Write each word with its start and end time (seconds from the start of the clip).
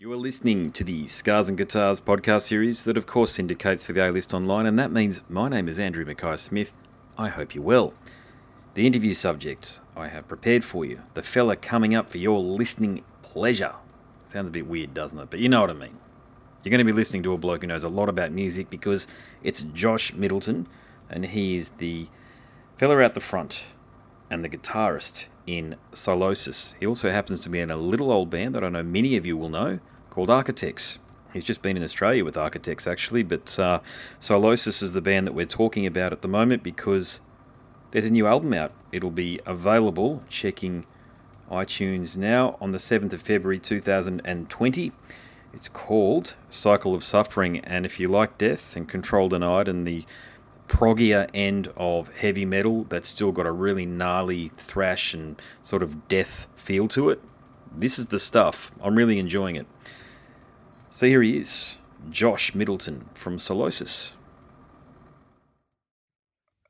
You 0.00 0.10
are 0.14 0.16
listening 0.16 0.72
to 0.72 0.82
the 0.82 1.06
Scars 1.08 1.50
and 1.50 1.58
Guitars 1.58 2.00
podcast 2.00 2.48
series 2.48 2.84
that, 2.84 2.96
of 2.96 3.04
course, 3.04 3.32
syndicates 3.32 3.84
for 3.84 3.92
the 3.92 4.08
A 4.08 4.10
List 4.10 4.32
Online, 4.32 4.64
and 4.64 4.78
that 4.78 4.90
means 4.90 5.20
my 5.28 5.46
name 5.50 5.68
is 5.68 5.78
Andrew 5.78 6.06
Mackay 6.06 6.38
Smith. 6.38 6.72
I 7.18 7.28
hope 7.28 7.54
you're 7.54 7.62
well. 7.62 7.92
The 8.72 8.86
interview 8.86 9.12
subject 9.12 9.78
I 9.94 10.08
have 10.08 10.26
prepared 10.26 10.64
for 10.64 10.86
you, 10.86 11.02
the 11.12 11.22
fella 11.22 11.54
coming 11.54 11.94
up 11.94 12.08
for 12.08 12.16
your 12.16 12.40
listening 12.40 13.04
pleasure. 13.20 13.74
Sounds 14.26 14.48
a 14.48 14.52
bit 14.52 14.66
weird, 14.66 14.94
doesn't 14.94 15.18
it? 15.18 15.28
But 15.28 15.40
you 15.40 15.50
know 15.50 15.60
what 15.60 15.68
I 15.68 15.74
mean. 15.74 15.98
You're 16.64 16.70
going 16.70 16.78
to 16.78 16.90
be 16.90 16.98
listening 16.98 17.22
to 17.24 17.34
a 17.34 17.36
bloke 17.36 17.60
who 17.60 17.66
knows 17.66 17.84
a 17.84 17.90
lot 17.90 18.08
about 18.08 18.32
music 18.32 18.70
because 18.70 19.06
it's 19.42 19.64
Josh 19.64 20.14
Middleton, 20.14 20.66
and 21.10 21.26
he 21.26 21.56
is 21.56 21.72
the 21.76 22.08
fella 22.78 23.02
out 23.02 23.12
the 23.12 23.20
front 23.20 23.64
and 24.30 24.42
the 24.42 24.48
guitarist 24.48 25.26
in 25.50 25.74
Sylosis. 25.92 26.76
He 26.78 26.86
also 26.86 27.10
happens 27.10 27.40
to 27.40 27.48
be 27.48 27.58
in 27.58 27.72
a 27.72 27.76
little 27.76 28.12
old 28.12 28.30
band 28.30 28.54
that 28.54 28.62
I 28.62 28.68
know 28.68 28.84
many 28.84 29.16
of 29.16 29.26
you 29.26 29.36
will 29.36 29.48
know 29.48 29.80
called 30.08 30.30
Architects. 30.30 31.00
He's 31.32 31.42
just 31.42 31.60
been 31.60 31.76
in 31.76 31.82
Australia 31.82 32.24
with 32.24 32.36
Architects 32.36 32.86
actually, 32.86 33.24
but 33.24 33.58
uh, 33.58 33.80
Sylosis 34.20 34.80
is 34.80 34.92
the 34.92 35.00
band 35.00 35.26
that 35.26 35.32
we're 35.32 35.46
talking 35.46 35.86
about 35.86 36.12
at 36.12 36.22
the 36.22 36.28
moment 36.28 36.62
because 36.62 37.18
there's 37.90 38.04
a 38.04 38.10
new 38.10 38.28
album 38.28 38.54
out. 38.54 38.70
It'll 38.92 39.10
be 39.10 39.40
available, 39.44 40.22
checking 40.28 40.86
iTunes 41.50 42.16
now, 42.16 42.56
on 42.60 42.70
the 42.70 42.78
7th 42.78 43.12
of 43.12 43.20
February 43.20 43.58
2020. 43.58 44.92
It's 45.52 45.68
called 45.68 46.36
Cycle 46.48 46.94
of 46.94 47.02
Suffering, 47.02 47.58
and 47.58 47.84
if 47.84 47.98
you 47.98 48.06
like 48.06 48.38
death 48.38 48.76
and 48.76 48.88
Control 48.88 49.28
Denied 49.28 49.66
and 49.66 49.84
the 49.84 50.06
proggier 50.70 51.28
end 51.34 51.68
of 51.76 52.08
heavy 52.14 52.44
metal 52.44 52.84
that's 52.84 53.08
still 53.08 53.32
got 53.32 53.44
a 53.44 53.50
really 53.50 53.84
gnarly 53.84 54.52
thrash 54.56 55.12
and 55.12 55.40
sort 55.62 55.82
of 55.82 56.06
death 56.06 56.46
feel 56.54 56.86
to 56.88 57.10
it, 57.10 57.20
this 57.76 57.98
is 57.98 58.06
the 58.06 58.20
stuff. 58.20 58.70
I'm 58.80 58.94
really 58.94 59.18
enjoying 59.18 59.56
it. 59.56 59.66
So 60.88 61.06
here 61.06 61.22
he 61.22 61.36
is, 61.38 61.76
Josh 62.08 62.54
Middleton 62.54 63.08
from 63.14 63.38
Sylosis. 63.40 64.14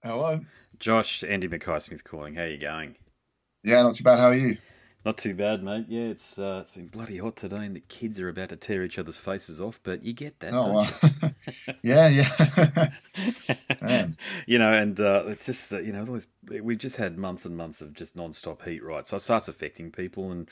Hello. 0.03 0.41
Josh, 0.79 1.23
Andy 1.23 1.47
Mackay 1.47 1.79
Smith 1.81 2.03
calling. 2.03 2.35
How 2.37 2.43
are 2.43 2.49
you 2.49 2.59
going? 2.59 2.97
Yeah, 3.63 3.83
not 3.83 3.95
too 3.95 4.05
bad. 4.05 4.19
How 4.19 4.29
are 4.29 4.35
you? 4.35 4.57
Not 5.05 5.19
too 5.19 5.35
bad, 5.35 5.63
mate. 5.63 5.87
Yeah, 5.89 6.05
it's 6.05 6.39
uh, 6.39 6.61
it's 6.63 6.73
been 6.73 6.87
bloody 6.89 7.19
hot 7.19 7.37
today, 7.37 7.65
and 7.67 7.77
the 7.77 7.81
kids 7.81 8.19
are 8.19 8.29
about 8.31 8.49
to 8.51 8.57
tear 8.57 8.83
each 8.83 8.99
other's 8.99 9.19
faces 9.19 9.61
off. 9.61 9.79
But 9.83 10.03
you 10.05 10.15
get 10.15 10.41
that, 10.41 10.53
Oh. 10.55 10.87
yeah, 11.83 12.09
yeah. 12.09 12.91
you? 14.47 14.59
Know, 14.59 14.73
and 14.73 15.01
uh, 15.01 15.25
it's 15.27 15.47
just 15.47 15.73
uh, 15.73 15.81
you 15.81 15.93
know, 15.93 16.21
we've 16.63 16.79
just 16.79 16.97
had 16.97 17.19
months 17.19 17.45
and 17.45 17.57
months 17.57 17.81
of 17.81 17.95
just 17.95 18.17
non-stop 18.17 18.63
heat, 18.65 18.83
right? 18.83 19.07
So 19.07 19.17
it 19.17 19.21
starts 19.21 19.49
affecting 19.49 19.91
people, 19.91 20.31
and 20.31 20.49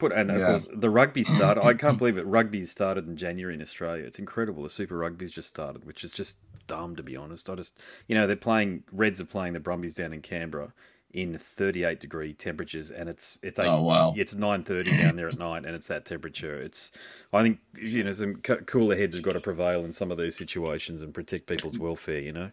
put 0.00 0.12
and 0.12 0.30
of 0.30 0.42
course 0.42 0.68
the 0.74 0.90
rugby 0.90 1.22
started. 1.22 1.64
I 1.64 1.74
can't 1.74 1.98
believe 1.98 2.18
it. 2.18 2.26
Rugby 2.26 2.64
started 2.64 3.06
in 3.06 3.16
January 3.16 3.54
in 3.54 3.62
Australia. 3.62 4.04
It's 4.04 4.18
incredible. 4.18 4.64
The 4.64 4.70
Super 4.70 4.96
Rugby's 4.96 5.30
just 5.30 5.50
started, 5.50 5.84
which 5.84 6.02
is 6.02 6.10
just 6.10 6.38
dumb 6.66 6.96
to 6.96 7.02
be 7.02 7.16
honest. 7.16 7.48
I 7.48 7.54
just 7.54 7.78
you 8.08 8.16
know 8.16 8.26
they're 8.26 8.36
playing 8.36 8.82
Reds 8.90 9.20
are 9.20 9.26
playing 9.26 9.52
the 9.52 9.60
Brumbies 9.60 9.94
down 9.94 10.12
in 10.12 10.22
Canberra 10.22 10.72
in 11.12 11.36
38 11.38 11.98
degree 12.00 12.32
temperatures 12.32 12.90
and 12.90 13.08
it's 13.08 13.36
it's 13.42 13.58
eight, 13.58 13.66
Oh, 13.68 13.82
wow. 13.82 14.14
it's 14.16 14.34
9:30 14.34 15.02
down 15.02 15.16
there 15.16 15.26
at 15.28 15.38
night 15.38 15.64
and 15.64 15.74
it's 15.74 15.88
that 15.88 16.04
temperature 16.04 16.60
it's 16.60 16.92
I 17.32 17.42
think 17.42 17.58
you 17.76 18.04
know 18.04 18.12
some 18.12 18.36
cooler 18.36 18.96
heads 18.96 19.14
have 19.16 19.24
got 19.24 19.32
to 19.32 19.40
prevail 19.40 19.84
in 19.84 19.92
some 19.92 20.10
of 20.12 20.18
these 20.18 20.36
situations 20.36 21.02
and 21.02 21.12
protect 21.12 21.46
people's 21.46 21.78
welfare 21.78 22.20
you 22.20 22.32
know 22.32 22.50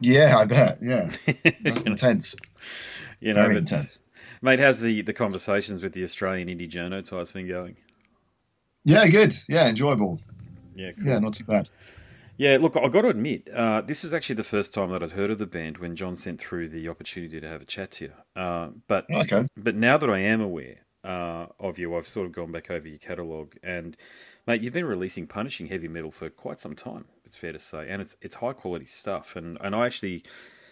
Yeah, 0.00 0.38
I 0.38 0.46
bet. 0.46 0.78
Yeah. 0.80 1.10
That's 1.62 1.82
intense. 1.82 2.34
you 3.20 3.34
know 3.34 3.42
Very 3.42 3.54
but- 3.54 3.58
intense. 3.70 4.00
mate 4.40 4.60
how's 4.60 4.80
the 4.80 5.02
the 5.02 5.12
conversations 5.12 5.82
with 5.82 5.92
the 5.92 6.02
Australian 6.04 6.48
indie 6.48 6.70
journo 6.70 7.04
types 7.04 7.32
been 7.32 7.48
going 7.48 7.76
Yeah, 8.84 9.06
good. 9.08 9.36
Yeah, 9.48 9.68
enjoyable. 9.68 10.18
yeah 10.74 10.92
cool. 10.92 11.06
Yeah, 11.06 11.18
not 11.18 11.34
too 11.34 11.44
bad. 11.44 11.68
Yeah, 12.40 12.56
look, 12.58 12.74
I've 12.74 12.90
got 12.90 13.02
to 13.02 13.08
admit, 13.08 13.50
uh, 13.50 13.82
this 13.82 14.02
is 14.02 14.14
actually 14.14 14.36
the 14.36 14.44
first 14.44 14.72
time 14.72 14.90
that 14.92 15.02
I'd 15.02 15.12
heard 15.12 15.30
of 15.30 15.36
the 15.36 15.44
band 15.44 15.76
when 15.76 15.94
John 15.94 16.16
sent 16.16 16.40
through 16.40 16.70
the 16.70 16.88
opportunity 16.88 17.38
to 17.38 17.46
have 17.46 17.60
a 17.60 17.66
chat 17.66 17.90
to 17.90 18.04
you. 18.06 18.12
Uh, 18.34 18.70
but 18.88 19.04
Okay. 19.12 19.46
but 19.58 19.74
now 19.74 19.98
that 19.98 20.08
I 20.08 20.20
am 20.20 20.40
aware 20.40 20.78
uh, 21.04 21.48
of 21.58 21.78
you, 21.78 21.94
I've 21.94 22.08
sort 22.08 22.24
of 22.24 22.32
gone 22.32 22.50
back 22.50 22.70
over 22.70 22.88
your 22.88 22.96
catalogue, 22.96 23.56
and 23.62 23.94
mate, 24.46 24.62
you've 24.62 24.72
been 24.72 24.86
releasing 24.86 25.26
punishing 25.26 25.66
heavy 25.66 25.86
metal 25.86 26.10
for 26.10 26.30
quite 26.30 26.58
some 26.58 26.74
time. 26.74 27.04
It's 27.26 27.36
fair 27.36 27.52
to 27.52 27.58
say, 27.58 27.86
and 27.90 28.00
it's 28.00 28.16
it's 28.22 28.36
high 28.36 28.54
quality 28.54 28.86
stuff. 28.86 29.36
And 29.36 29.58
and 29.60 29.74
I 29.76 29.84
actually, 29.84 30.24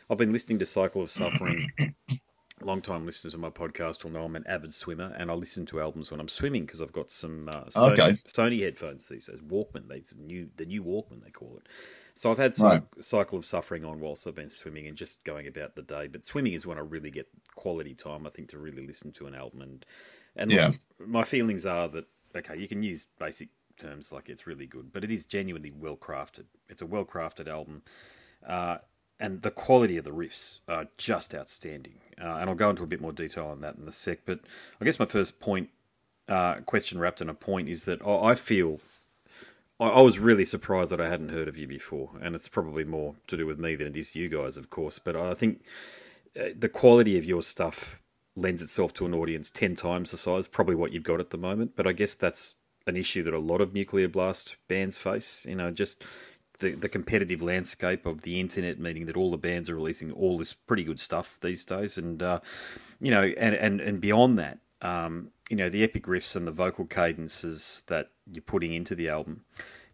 I've 0.09 0.17
been 0.17 0.33
listening 0.33 0.59
to 0.61 0.65
Cycle 0.65 1.03
of 1.03 1.11
Suffering. 1.11 1.71
Long 2.61 2.83
time 2.83 3.07
listeners 3.07 3.35
of 3.35 3.41
my 3.41 3.51
podcast 3.51 4.03
will 4.03 4.11
know 4.11 4.25
I'm 4.25 4.35
an 4.37 4.47
avid 4.47 4.75
swimmer, 4.75 5.15
and 5.17 5.31
I 5.31 5.35
listen 5.35 5.65
to 5.67 5.81
albums 5.81 6.11
when 6.11 6.21
I'm 6.21 6.29
swimming 6.29 6.67
because 6.67 6.83
I've 6.83 6.93
got 6.93 7.11
some 7.11 7.49
uh, 7.49 7.65
Sony, 7.67 7.93
Okay. 7.93 8.19
Sony 8.27 8.63
headphones 8.63 9.09
these 9.09 9.27
days, 9.27 9.41
Walkman. 9.41 9.89
They 9.89 10.03
new 10.17 10.49
the 10.57 10.67
new 10.67 10.83
Walkman 10.83 11.23
they 11.25 11.31
call 11.31 11.57
it. 11.57 11.69
So 12.15 12.33
I've 12.33 12.39
had 12.39 12.55
some 12.57 12.67
Right. 12.69 12.83
cycle 13.01 13.39
of 13.39 13.47
suffering 13.47 13.85
on 13.85 14.01
whilst 14.01 14.27
I've 14.27 14.35
been 14.35 14.51
swimming 14.51 14.89
and 14.89 14.97
just 14.97 15.23
going 15.23 15.47
about 15.47 15.77
the 15.77 15.83
day. 15.83 16.09
But 16.09 16.25
swimming 16.25 16.53
is 16.55 16.67
when 16.67 16.77
I 16.79 16.81
really 16.81 17.11
get 17.13 17.29
quality 17.55 17.95
time. 17.95 18.27
I 18.27 18.31
think 18.31 18.49
to 18.51 18.59
really 18.59 18.85
listen 18.85 19.13
to 19.13 19.27
an 19.27 19.35
album 19.35 19.63
and 19.63 19.87
and 20.35 20.51
Yeah. 20.51 20.73
my 20.99 21.23
feelings 21.25 21.65
are 21.65 21.89
that 21.89 22.07
okay, 22.37 22.57
you 22.59 22.67
can 22.69 22.83
use 22.83 23.07
basic 23.19 23.49
terms 23.79 24.11
like 24.11 24.29
it's 24.29 24.47
really 24.49 24.67
good, 24.67 24.93
but 24.93 25.05
it 25.05 25.11
is 25.13 25.25
genuinely 25.27 25.71
well 25.71 25.97
crafted. 25.97 26.47
It's 26.69 26.83
a 26.83 26.87
well 26.87 27.05
crafted 27.05 27.47
album. 27.47 27.83
Uh, 28.45 28.79
and 29.21 29.43
the 29.43 29.51
quality 29.51 29.97
of 29.97 30.05
the 30.05 30.11
riffs 30.11 30.59
are 30.69 30.87
just 30.97 31.35
outstanding. 31.35 32.01
Uh, 32.21 32.39
and 32.41 32.51
I'll 32.51 32.57
go 32.57 32.71
into 32.71 32.83
a 32.83 32.87
bit 32.87 33.01
more 33.01 33.13
detail 33.13 33.47
on 33.47 33.61
that 33.61 33.77
in 33.77 33.87
a 33.87 33.93
sec. 33.93 34.21
But 34.25 34.41
I 34.81 34.85
guess 34.85 34.99
my 34.99 35.07
first 35.07 35.41
point, 35.41 35.71
uh, 36.29 36.57
question 36.67 36.99
wrapped 36.99 37.21
in 37.21 37.29
a 37.29 37.35
point, 37.35 37.69
is 37.69 37.85
that 37.85 38.05
I 38.07 38.35
feel 38.35 38.81
I, 39.81 39.89
I 39.89 40.03
was 40.03 40.19
really 40.19 40.45
surprised 40.45 40.91
that 40.91 41.01
I 41.01 41.09
hadn't 41.09 41.31
heard 41.31 41.49
of 41.49 41.59
you 41.59 41.67
before, 41.67 42.11
and 42.21 42.35
it's 42.35 42.49
probably 42.49 42.85
more 42.85 43.17
to 43.27 43.37
do 43.37 43.47
with 43.47 43.59
me 43.59 43.77
than 43.77 43.89
it 43.89 43.97
is 43.97 44.15
you 44.15 44.29
guys, 44.29 44.57
of 44.57 44.71
course. 44.71 44.99
But 44.99 45.17
I 45.17 45.35
think 45.35 45.63
uh, 46.39 46.51
the 46.57 46.69
quality 46.69 47.17
of 47.19 47.25
your 47.25 47.43
stuff 47.43 48.01
lends 48.37 48.63
itself 48.63 48.95
to 48.95 49.07
an 49.07 49.15
audience 49.15 49.51
ten 49.51 49.75
times 49.75 50.11
the 50.11 50.17
size, 50.17 50.47
probably 50.47 50.75
what 50.75 50.93
you've 50.93 51.03
got 51.03 51.21
at 51.21 51.31
the 51.31 51.39
moment. 51.39 51.73
But 51.77 51.87
I 51.87 51.93
guess 51.93 52.15
that's 52.15 52.55
an 52.87 52.97
issue 52.97 53.23
that 53.23 53.35
a 53.35 53.39
lot 53.39 53.61
of 53.61 53.75
nuclear 53.75 54.09
blast 54.09 54.57
bands 54.69 54.97
face. 54.97 55.45
You 55.49 55.57
know, 55.57 55.71
just 55.71 56.03
the 56.59 56.73
the 56.73 56.89
competitive 56.89 57.43
landscape 57.43 58.07
of 58.07 58.23
the 58.23 58.41
internet, 58.41 58.79
meaning 58.79 59.07
that 59.07 59.17
all 59.17 59.31
the 59.31 59.37
bands 59.37 59.71
are 59.71 59.75
releasing 59.75 60.13
all 60.13 60.39
this 60.39 60.53
pretty 60.53 60.85
good 60.85 61.01
stuff 61.01 61.39
these 61.41 61.65
days, 61.65 61.99
and 61.99 62.23
uh, 62.23 62.41
you 63.01 63.11
know, 63.11 63.23
and 63.23 63.55
and 63.55 63.81
and 63.81 64.01
beyond 64.01 64.39
that, 64.39 64.59
um, 64.83 65.31
you 65.49 65.57
know, 65.57 65.69
the 65.69 65.83
epic 65.83 66.05
riffs 66.05 66.37
and 66.37 66.47
the 66.47 66.53
vocal 66.53 66.85
cadences 66.85 67.83
that 67.87 68.11
you're 68.31 68.43
putting 68.43 68.73
into 68.73 68.95
the 68.95 69.09
album. 69.09 69.45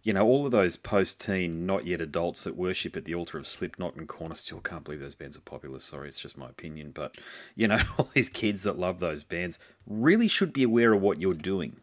You 0.03 0.13
know, 0.13 0.27
all 0.27 0.45
of 0.45 0.53
those 0.53 0.77
post-teen, 0.77 1.65
not 1.65 1.87
yet 1.87 2.03
adults 2.03 2.45
that 2.45 2.57
worship 2.57 2.95
at 2.95 3.07
the 3.07 3.15
altar 3.15 3.39
of 3.39 3.47
Slipknot 3.47 3.97
and 3.97 4.07
Corner 4.07 4.35
still 4.35 4.61
can't 4.61 4.85
believe 4.85 5.01
those 5.01 5.15
bands 5.15 5.35
are 5.35 5.41
popular. 5.41 5.79
Sorry, 5.79 6.09
it's 6.09 6.19
just 6.19 6.37
my 6.37 6.51
opinion. 6.51 6.91
But, 6.95 7.15
you 7.57 7.67
know, 7.67 7.81
all 7.99 8.11
these 8.13 8.29
kids 8.29 8.65
that 8.65 8.79
love 8.79 9.01
those 9.01 9.25
bands 9.25 9.59
really 9.87 10.29
should 10.29 10.53
be 10.53 10.63
aware 10.63 10.93
of 10.93 11.01
what 11.01 11.23
you're 11.23 11.33
doing. 11.33 11.81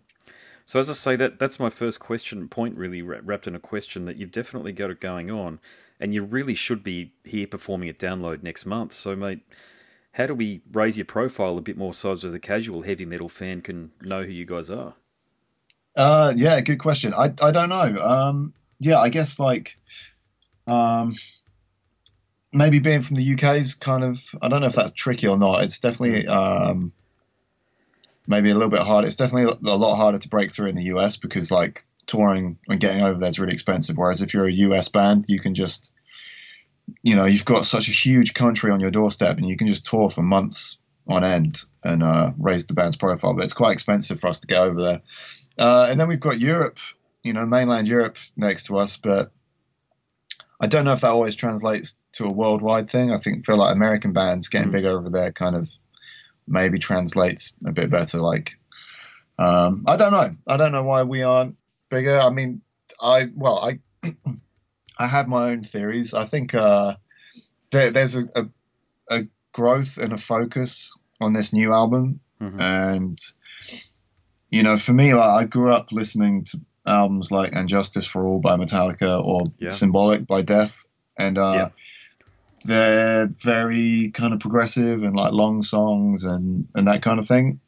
So 0.65 0.79
as 0.79 0.89
I 0.89 0.93
say, 0.93 1.15
that 1.17 1.39
that's 1.39 1.59
my 1.59 1.69
first 1.69 1.99
question 1.99 2.47
point, 2.47 2.75
really 2.77 3.01
wrapped 3.01 3.47
in 3.47 3.55
a 3.55 3.59
question 3.59 4.05
that 4.05 4.17
you've 4.17 4.31
definitely 4.31 4.71
got 4.71 4.89
it 4.89 5.01
going 5.01 5.29
on, 5.29 5.59
and 5.99 6.13
you 6.13 6.23
really 6.23 6.55
should 6.55 6.83
be 6.83 7.11
here 7.23 7.47
performing 7.47 7.89
at 7.89 7.99
Download 7.99 8.41
next 8.43 8.65
month. 8.65 8.93
So, 8.93 9.15
mate, 9.15 9.41
how 10.13 10.27
do 10.27 10.35
we 10.35 10.61
raise 10.71 10.97
your 10.97 11.05
profile 11.05 11.57
a 11.57 11.61
bit 11.61 11.77
more 11.77 11.93
so 11.93 12.15
that 12.15 12.29
the 12.29 12.39
casual 12.39 12.83
heavy 12.83 13.05
metal 13.05 13.29
fan 13.29 13.61
can 13.61 13.91
know 14.01 14.23
who 14.23 14.31
you 14.31 14.45
guys 14.45 14.69
are? 14.69 14.95
Uh, 15.95 16.33
yeah, 16.37 16.59
good 16.61 16.79
question. 16.79 17.13
I 17.13 17.33
I 17.41 17.51
don't 17.51 17.69
know. 17.69 17.95
Um, 18.01 18.53
yeah, 18.79 18.99
I 18.99 19.09
guess 19.09 19.39
like, 19.39 19.77
um, 20.67 21.13
maybe 22.53 22.79
being 22.79 23.01
from 23.01 23.17
the 23.17 23.33
UK 23.33 23.57
is 23.57 23.75
kind 23.75 24.03
of. 24.03 24.21
I 24.41 24.47
don't 24.47 24.61
know 24.61 24.67
if 24.67 24.75
that's 24.75 24.91
tricky 24.91 25.27
or 25.27 25.37
not. 25.37 25.63
It's 25.63 25.79
definitely 25.79 26.27
um, 26.27 26.91
maybe 28.27 28.49
a 28.49 28.53
little 28.53 28.69
bit 28.69 28.79
harder. 28.79 29.07
It's 29.07 29.15
definitely 29.15 29.53
a 29.65 29.75
lot 29.75 29.95
harder 29.95 30.19
to 30.19 30.29
break 30.29 30.51
through 30.51 30.67
in 30.67 30.75
the 30.75 30.93
US 30.95 31.17
because 31.17 31.51
like 31.51 31.85
touring 32.05 32.57
and 32.67 32.79
getting 32.79 33.03
over 33.03 33.19
there 33.19 33.29
is 33.29 33.39
really 33.39 33.53
expensive. 33.53 33.97
Whereas 33.97 34.21
if 34.21 34.33
you're 34.33 34.47
a 34.47 34.53
US 34.53 34.89
band, 34.89 35.25
you 35.27 35.39
can 35.39 35.55
just, 35.55 35.91
you 37.03 37.15
know, 37.15 37.25
you've 37.25 37.45
got 37.45 37.65
such 37.65 37.87
a 37.87 37.91
huge 37.91 38.33
country 38.33 38.71
on 38.71 38.79
your 38.79 38.91
doorstep 38.91 39.37
and 39.37 39.47
you 39.47 39.57
can 39.57 39.67
just 39.67 39.85
tour 39.85 40.09
for 40.09 40.21
months 40.21 40.77
on 41.07 41.23
end 41.23 41.61
and 41.83 42.03
uh, 42.03 42.31
raise 42.37 42.65
the 42.65 42.73
band's 42.73 42.95
profile. 42.97 43.35
But 43.35 43.43
it's 43.45 43.53
quite 43.53 43.73
expensive 43.73 44.19
for 44.19 44.27
us 44.27 44.39
to 44.41 44.47
get 44.47 44.61
over 44.61 44.79
there. 44.79 45.01
Uh, 45.57 45.87
and 45.89 45.99
then 45.99 46.07
we've 46.07 46.19
got 46.19 46.39
Europe, 46.39 46.77
you 47.23 47.33
know, 47.33 47.45
mainland 47.45 47.87
Europe 47.87 48.17
next 48.35 48.65
to 48.65 48.77
us, 48.77 48.97
but 48.97 49.31
I 50.59 50.67
don't 50.67 50.85
know 50.85 50.93
if 50.93 51.01
that 51.01 51.09
always 51.09 51.35
translates 51.35 51.95
to 52.13 52.25
a 52.25 52.31
worldwide 52.31 52.89
thing. 52.89 53.11
I 53.11 53.17
think 53.17 53.45
feel 53.45 53.57
like 53.57 53.75
American 53.75 54.13
bands 54.13 54.47
getting 54.47 54.69
Mm. 54.69 54.73
big 54.73 54.85
over 54.85 55.09
there 55.09 55.31
kind 55.31 55.55
of 55.55 55.69
maybe 56.51 56.77
translates 56.79 57.53
a 57.65 57.71
bit 57.71 57.89
better. 57.89 58.19
Like, 58.19 58.57
um, 59.39 59.83
I 59.87 59.97
don't 59.97 60.11
know. 60.11 60.35
I 60.47 60.57
don't 60.57 60.71
know 60.71 60.83
why 60.83 61.03
we 61.03 61.23
aren't 61.23 61.55
bigger. 61.89 62.19
I 62.19 62.29
mean, 62.29 62.61
I 63.01 63.29
well, 63.35 63.57
I 63.59 63.79
I 64.97 65.07
have 65.07 65.27
my 65.27 65.51
own 65.51 65.63
theories. 65.63 66.13
I 66.13 66.25
think 66.25 66.53
uh, 66.53 66.95
there, 67.71 67.91
there's 67.91 68.15
a, 68.15 68.25
a 68.35 68.49
a 69.09 69.27
growth 69.51 69.97
and 69.97 70.13
a 70.13 70.17
focus 70.17 70.95
on 71.19 71.33
this 71.33 71.53
new 71.53 71.73
album 71.73 72.19
Mhm. 72.41 72.59
and 72.59 73.19
you 74.49 74.63
know, 74.63 74.77
for 74.77 74.91
me, 74.93 75.13
like 75.13 75.43
I 75.43 75.45
grew 75.45 75.71
up 75.71 75.91
listening 75.91 76.43
to 76.45 76.59
albums 76.85 77.31
like 77.31 77.55
"And 77.55 77.69
Justice 77.69 78.05
for 78.05 78.25
All" 78.25 78.39
by 78.39 78.57
Metallica 78.57 79.23
or 79.23 79.45
Yeah. 79.59 79.69
"Symbolic" 79.69 80.27
by 80.27 80.41
Death, 80.41 80.85
and 81.17 81.37
uh, 81.37 81.53
Yeah. 81.53 81.69
They're 82.65 83.27
very 83.27 84.11
kind 84.11 84.33
of 84.33 84.39
progressive 84.39 85.03
and 85.03 85.15
like 85.15 85.33
long 85.33 85.63
songs 85.63 86.23
and 86.23 86.67
and 86.75 86.87
that 86.87 87.01
kind 87.01 87.19
of 87.19 87.27
thing. 87.27 87.59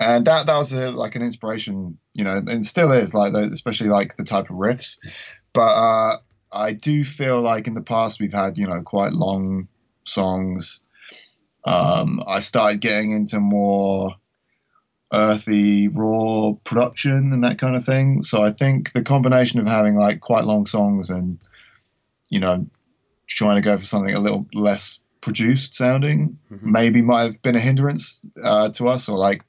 And 0.00 0.26
that 0.26 0.46
that 0.46 0.58
was 0.58 0.72
a, 0.72 0.90
like 0.90 1.14
an 1.14 1.22
inspiration, 1.22 1.98
you 2.14 2.24
know, 2.24 2.40
and 2.46 2.64
still 2.64 2.92
is 2.92 3.14
like 3.14 3.34
especially 3.34 3.88
like 3.88 4.16
the 4.16 4.24
type 4.24 4.50
of 4.50 4.56
riffs. 4.56 4.98
But 5.52 5.60
uh, 5.60 6.16
I 6.52 6.72
do 6.72 7.04
feel 7.04 7.40
like 7.40 7.66
in 7.66 7.74
the 7.74 7.82
past 7.82 8.20
we've 8.20 8.32
had 8.32 8.58
you 8.58 8.66
know 8.66 8.82
quite 8.82 9.12
long 9.12 9.68
songs. 10.04 10.80
Um, 11.64 12.22
I 12.26 12.40
started 12.40 12.80
getting 12.80 13.10
into 13.10 13.38
more 13.38 14.14
earthy, 15.12 15.88
raw 15.88 16.52
production 16.64 17.32
and 17.32 17.44
that 17.44 17.58
kind 17.58 17.76
of 17.76 17.84
thing. 17.84 18.22
So 18.22 18.42
I 18.42 18.52
think 18.52 18.92
the 18.92 19.02
combination 19.02 19.60
of 19.60 19.66
having 19.66 19.96
like 19.96 20.20
quite 20.20 20.44
long 20.44 20.66
songs 20.66 21.10
and 21.10 21.38
you 22.28 22.40
know 22.40 22.66
trying 23.30 23.56
to 23.56 23.62
go 23.62 23.78
for 23.78 23.84
something 23.84 24.14
a 24.14 24.20
little 24.20 24.46
less 24.54 25.00
produced 25.20 25.74
sounding 25.74 26.38
Mhm. 26.50 26.62
maybe 26.62 27.02
might 27.02 27.22
have 27.24 27.42
been 27.42 27.54
a 27.56 27.60
hindrance 27.60 28.20
uh, 28.42 28.70
to 28.70 28.88
us, 28.88 29.08
or 29.08 29.16
like 29.18 29.44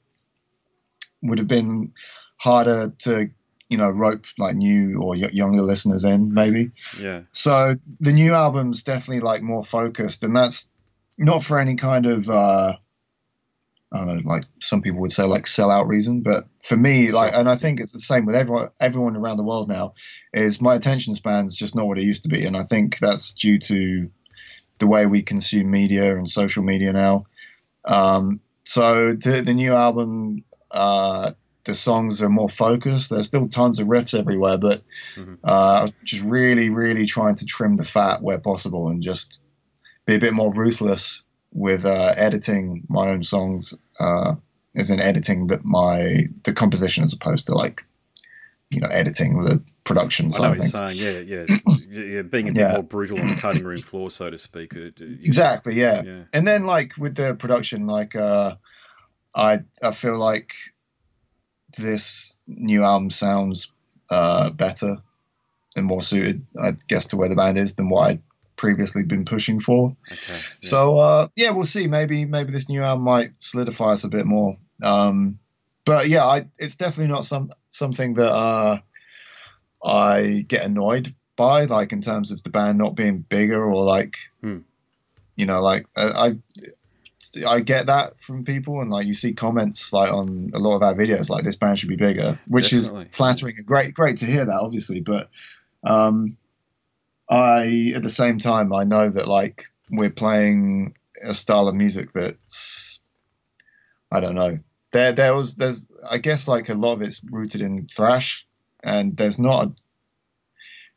would 1.22 1.38
have 1.38 1.48
been 1.48 1.92
harder 2.36 2.92
to 2.98 3.30
you 3.68 3.78
know 3.78 3.90
rope 3.90 4.24
like 4.38 4.56
new 4.56 4.98
or 5.00 5.10
y- 5.16 5.30
younger 5.32 5.62
listeners 5.62 6.04
in 6.04 6.32
maybe. 6.34 6.70
Yeah. 7.00 7.22
So 7.32 7.76
the 8.00 8.12
new 8.12 8.34
album's 8.34 8.82
definitely 8.82 9.20
like 9.20 9.42
more 9.42 9.64
focused, 9.64 10.22
and 10.24 10.34
that's 10.36 10.68
not 11.18 11.42
for 11.44 11.58
any 11.58 11.74
kind 11.76 12.06
of 12.06 12.28
uh, 12.28 12.76
I 13.92 13.98
don't 13.98 14.16
know, 14.16 14.22
like 14.24 14.44
some 14.60 14.80
people 14.80 15.00
would 15.00 15.12
say 15.12 15.24
like 15.24 15.44
sellout 15.44 15.86
reason, 15.86 16.22
but 16.22 16.44
for 16.64 16.76
me, 16.76 17.12
like, 17.12 17.32
and 17.34 17.48
I 17.48 17.56
think 17.56 17.78
it's 17.78 17.92
the 17.92 18.00
same 18.00 18.24
with 18.24 18.34
everyone, 18.34 18.68
everyone 18.80 19.16
around 19.16 19.36
the 19.36 19.44
world 19.44 19.68
now, 19.68 19.92
is 20.32 20.60
my 20.60 20.74
attention 20.74 21.14
span's 21.14 21.54
just 21.54 21.76
not 21.76 21.86
what 21.86 21.98
it 21.98 22.04
used 22.04 22.22
to 22.22 22.28
be, 22.28 22.44
and 22.44 22.56
I 22.56 22.62
think 22.62 22.98
that's 22.98 23.32
due 23.32 23.58
to 23.58 24.10
the 24.78 24.86
way 24.86 25.06
we 25.06 25.22
consume 25.22 25.70
media 25.70 26.16
and 26.16 26.28
social 26.28 26.62
media 26.62 26.92
now. 26.92 27.26
Um, 27.84 28.40
so 28.64 29.12
the 29.12 29.42
the 29.42 29.54
new 29.54 29.74
album, 29.74 30.44
uh, 30.70 31.32
the 31.64 31.74
songs 31.74 32.22
are 32.22 32.28
more 32.30 32.48
focused. 32.48 33.10
There's 33.10 33.26
still 33.26 33.48
tons 33.48 33.78
of 33.78 33.88
riffs 33.88 34.18
everywhere, 34.18 34.58
but 34.58 34.82
Mhm. 35.16 35.38
uh, 35.44 35.72
I 35.72 35.82
was 35.82 35.92
just 36.04 36.22
really, 36.22 36.70
really 36.70 37.06
trying 37.06 37.34
to 37.36 37.44
trim 37.44 37.76
the 37.76 37.84
fat 37.84 38.22
where 38.22 38.38
possible 38.38 38.88
and 38.88 39.02
just 39.02 39.38
be 40.06 40.14
a 40.14 40.18
bit 40.18 40.32
more 40.32 40.52
ruthless 40.52 41.22
with 41.52 41.84
uh, 41.84 42.14
editing 42.16 42.84
my 42.88 43.08
own 43.08 43.22
songs, 43.22 43.74
uh, 44.00 44.34
as 44.74 44.90
in 44.90 45.00
editing 45.00 45.48
that 45.48 45.64
my 45.64 46.26
the 46.44 46.52
composition 46.52 47.04
as 47.04 47.12
opposed 47.12 47.46
to 47.46 47.54
like 47.54 47.82
you 48.70 48.80
know 48.80 48.88
editing 48.88 49.38
the 49.40 49.62
production 49.84 50.26
I 50.26 50.30
side 50.30 50.44
of 50.44 50.48
what 50.50 50.56
you're 50.56 50.62
things. 50.62 50.98
saying. 50.98 51.26
Yeah, 51.28 51.46
yeah, 51.90 52.04
yeah. 52.16 52.22
Being 52.22 52.50
a 52.50 52.52
bit 52.54 52.60
Yeah. 52.60 52.72
more 52.74 52.82
brutal 52.82 53.20
on 53.20 53.28
the 53.28 53.36
cutting 53.40 53.64
room 53.64 53.78
floor, 53.82 54.10
so 54.10 54.30
to 54.30 54.38
speak. 54.38 54.74
Uh, 54.74 54.90
Exactly, 54.98 55.74
yeah. 55.74 56.02
Yeah. 56.02 56.22
And 56.32 56.46
then 56.46 56.64
like 56.64 56.96
with 56.96 57.14
the 57.16 57.34
production, 57.34 57.86
like 57.86 58.16
uh, 58.16 58.56
I 59.34 59.60
I 59.82 59.90
feel 59.92 60.16
like 60.18 60.54
this 61.78 62.38
new 62.46 62.82
album 62.82 63.10
sounds 63.10 63.70
uh, 64.10 64.50
better 64.50 64.98
and 65.74 65.86
more 65.86 66.02
suited, 66.02 66.44
I 66.62 66.72
guess, 66.86 67.06
to 67.06 67.16
where 67.16 67.28
the 67.30 67.36
band 67.36 67.56
is 67.58 67.74
than 67.74 67.88
what 67.88 68.10
I'd 68.10 68.22
previously 68.62 69.02
been 69.02 69.24
pushing 69.24 69.58
for. 69.60 69.94
Okay. 70.10 70.22
yeah. 70.28 70.38
So 70.60 70.98
uh, 70.98 71.28
yeah, 71.34 71.50
we'll 71.50 71.66
see. 71.66 71.88
Maybe 71.88 72.24
maybe 72.24 72.52
this 72.52 72.68
new 72.68 72.80
album 72.82 73.04
might 73.04 73.30
solidify 73.42 73.90
us 73.90 74.04
a 74.04 74.08
bit 74.08 74.24
more. 74.24 74.56
Um, 74.82 75.38
but 75.84 76.08
yeah, 76.08 76.24
I, 76.24 76.46
it's 76.58 76.76
definitely 76.76 77.12
not 77.12 77.26
some 77.26 77.50
something 77.70 78.14
that 78.14 78.32
uh, 78.32 78.78
I 79.84 80.44
get 80.46 80.64
annoyed 80.64 81.12
by, 81.36 81.64
like 81.64 81.92
in 81.92 82.00
terms 82.00 82.30
of 82.30 82.42
the 82.44 82.50
band 82.50 82.78
not 82.78 82.94
being 82.94 83.18
bigger 83.28 83.62
or 83.64 83.84
like 83.84 84.16
Hmm. 84.40 84.58
you 85.36 85.46
know, 85.46 85.60
like 85.60 85.86
I. 85.96 86.06
I 86.26 86.36
I 87.48 87.60
get 87.60 87.86
that 87.86 88.14
from 88.20 88.44
people, 88.44 88.80
and 88.80 88.90
like 88.90 89.06
you 89.06 89.14
see 89.14 89.32
comments 89.32 89.92
like 89.92 90.12
on 90.12 90.50
a 90.54 90.58
lot 90.58 90.74
of 90.74 90.82
our 90.82 90.92
videos, 90.94 91.30
like 91.30 91.44
this 91.44 91.54
band 91.54 91.78
should 91.78 91.88
be 91.88 91.94
bigger, 91.96 92.36
which 92.48 92.70
Definitely. 92.70 93.04
is 93.04 93.14
flattering 93.14 93.54
and 93.56 93.64
great, 93.64 93.94
great 93.94 94.18
to 94.18 94.26
hear 94.26 94.44
that, 94.44 94.60
obviously. 94.60 95.00
But 95.00 95.30
um, 95.84 96.36
I, 97.32 97.92
at 97.94 98.02
the 98.02 98.10
same 98.10 98.38
time, 98.38 98.74
I 98.74 98.84
know 98.84 99.08
that 99.08 99.26
like 99.26 99.64
we're 99.90 100.10
playing 100.10 100.94
a 101.24 101.32
style 101.32 101.66
of 101.66 101.74
music 101.74 102.12
that's, 102.12 103.00
I 104.10 104.20
don't 104.20 104.34
know. 104.34 104.58
There, 104.92 105.12
there 105.12 105.34
was, 105.34 105.54
there's, 105.54 105.88
I 106.10 106.18
guess, 106.18 106.46
like 106.46 106.68
a 106.68 106.74
lot 106.74 106.92
of 106.92 107.02
it's 107.02 107.22
rooted 107.24 107.62
in 107.62 107.86
thrash, 107.86 108.46
and 108.84 109.16
there's 109.16 109.38
not 109.38 109.64
a, 109.64 109.72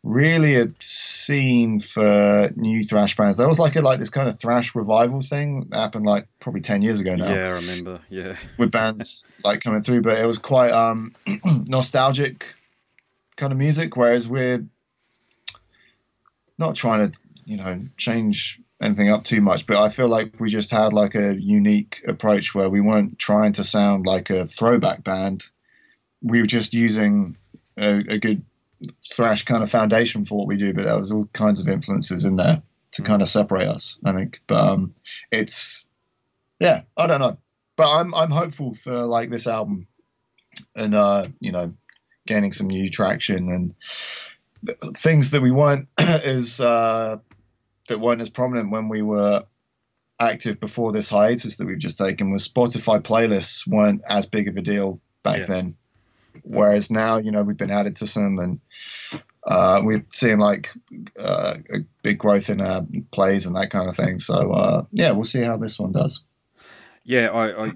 really 0.03 0.55
a 0.55 0.67
scene 0.81 1.79
for 1.79 2.51
new 2.57 2.83
thrash 2.83 3.15
bands. 3.15 3.37
There 3.37 3.47
was 3.47 3.57
like 3.57 3.77
a 3.77 3.81
like 3.81 3.99
this 3.99 4.09
kind 4.09 4.27
of 4.27 4.37
thrash 4.37 4.75
revival 4.75 5.21
thing 5.21 5.67
that 5.69 5.77
happened 5.77 6.05
like 6.05 6.27
probably 6.39 6.61
ten 6.61 6.81
years 6.81 6.99
ago 6.99 7.15
now 7.15 7.33
Yeah, 7.33 7.47
I 7.47 7.51
remember. 7.51 8.01
Yeah. 8.09 8.35
with 8.57 8.71
bands 8.71 9.25
like 9.45 9.61
coming 9.61 9.83
through, 9.83 10.01
but 10.01 10.17
it 10.17 10.25
was 10.25 10.37
quite 10.37 10.71
um 10.71 11.15
nostalgic 11.45 12.53
kind 13.37 13.53
of 13.53 13.57
music. 13.57 13.95
Whereas 13.95 14.27
we're 14.27 14.65
not 16.57 16.75
trying 16.75 17.11
to, 17.11 17.17
you 17.45 17.57
know, 17.57 17.85
change 17.97 18.59
anything 18.81 19.09
up 19.09 19.23
too 19.23 19.41
much, 19.41 19.65
but 19.65 19.77
I 19.77 19.89
feel 19.89 20.07
like 20.07 20.39
we 20.39 20.49
just 20.49 20.71
had 20.71 20.93
like 20.93 21.15
a 21.15 21.35
unique 21.35 22.01
approach 22.07 22.53
where 22.53 22.69
we 22.69 22.81
weren't 22.81 23.17
trying 23.17 23.53
to 23.53 23.63
sound 23.63 24.05
like 24.05 24.29
a 24.29 24.45
throwback 24.45 25.03
band. 25.03 25.43
We 26.21 26.39
were 26.39 26.45
just 26.45 26.73
using 26.73 27.37
a, 27.77 28.03
a 28.09 28.17
good 28.17 28.43
thrash 29.13 29.45
kind 29.45 29.63
of 29.63 29.71
foundation 29.71 30.25
for 30.25 30.37
what 30.37 30.47
we 30.47 30.57
do, 30.57 30.73
but 30.73 30.83
there 30.83 30.95
was 30.95 31.11
all 31.11 31.25
kinds 31.33 31.59
of 31.59 31.69
influences 31.69 32.25
in 32.25 32.35
there 32.35 32.61
to 32.91 33.01
kind 33.01 33.21
of 33.21 33.29
separate 33.29 33.67
us, 33.67 33.99
I 34.03 34.11
think. 34.13 34.41
But 34.47 34.59
um, 34.59 34.95
it's 35.31 35.85
yeah, 36.59 36.81
I 36.97 37.07
don't 37.07 37.21
know 37.21 37.37
but 37.75 37.91
I'm 37.91 38.13
I'm 38.13 38.31
hopeful 38.31 38.73
for 38.73 39.05
like 39.05 39.29
this 39.29 39.47
album 39.47 39.87
and 40.75 40.95
uh 40.95 41.27
you 41.39 41.51
know 41.51 41.73
gaining 42.27 42.51
some 42.51 42.67
new 42.67 42.89
traction 42.89 43.49
and 43.49 43.75
things 44.95 45.31
that 45.31 45.41
we 45.41 45.51
weren't 45.51 45.87
as 45.97 46.59
uh 46.59 47.17
that 47.87 47.99
weren't 47.99 48.21
as 48.21 48.29
prominent 48.29 48.71
when 48.71 48.89
we 48.89 49.01
were 49.01 49.43
active 50.19 50.59
before 50.59 50.91
this 50.91 51.09
hiatus 51.09 51.57
that 51.57 51.67
we've 51.67 51.77
just 51.77 51.97
taken 51.97 52.31
was 52.31 52.47
Spotify 52.47 52.99
playlists 53.01 53.67
weren't 53.67 54.01
as 54.09 54.25
big 54.25 54.47
of 54.47 54.55
a 54.57 54.61
deal 54.61 54.99
back 55.23 55.39
Yeah. 55.39 55.45
then. 55.45 55.75
Whereas 56.43 56.89
now 56.91 57.17
you 57.17 57.31
know 57.31 57.43
we've 57.43 57.57
been 57.57 57.71
added 57.71 57.95
to 57.97 58.07
some 58.07 58.39
and 58.39 58.59
uh, 59.47 59.81
we're 59.83 60.05
seeing 60.11 60.39
like 60.39 60.71
uh, 61.21 61.55
a 61.73 61.79
big 62.01 62.17
growth 62.17 62.49
in 62.49 62.61
our 62.61 62.85
plays 63.11 63.45
and 63.45 63.55
that 63.55 63.69
kind 63.69 63.87
of 63.89 63.95
thing. 63.95 64.19
So 64.19 64.51
uh, 64.51 64.85
yeah 64.91 65.11
we'll 65.11 65.25
see 65.25 65.41
how 65.41 65.57
this 65.57 65.77
one 65.79 65.91
does 65.91 66.21
Yeah, 67.07 67.29
I, 67.29 67.67
I 67.67 67.73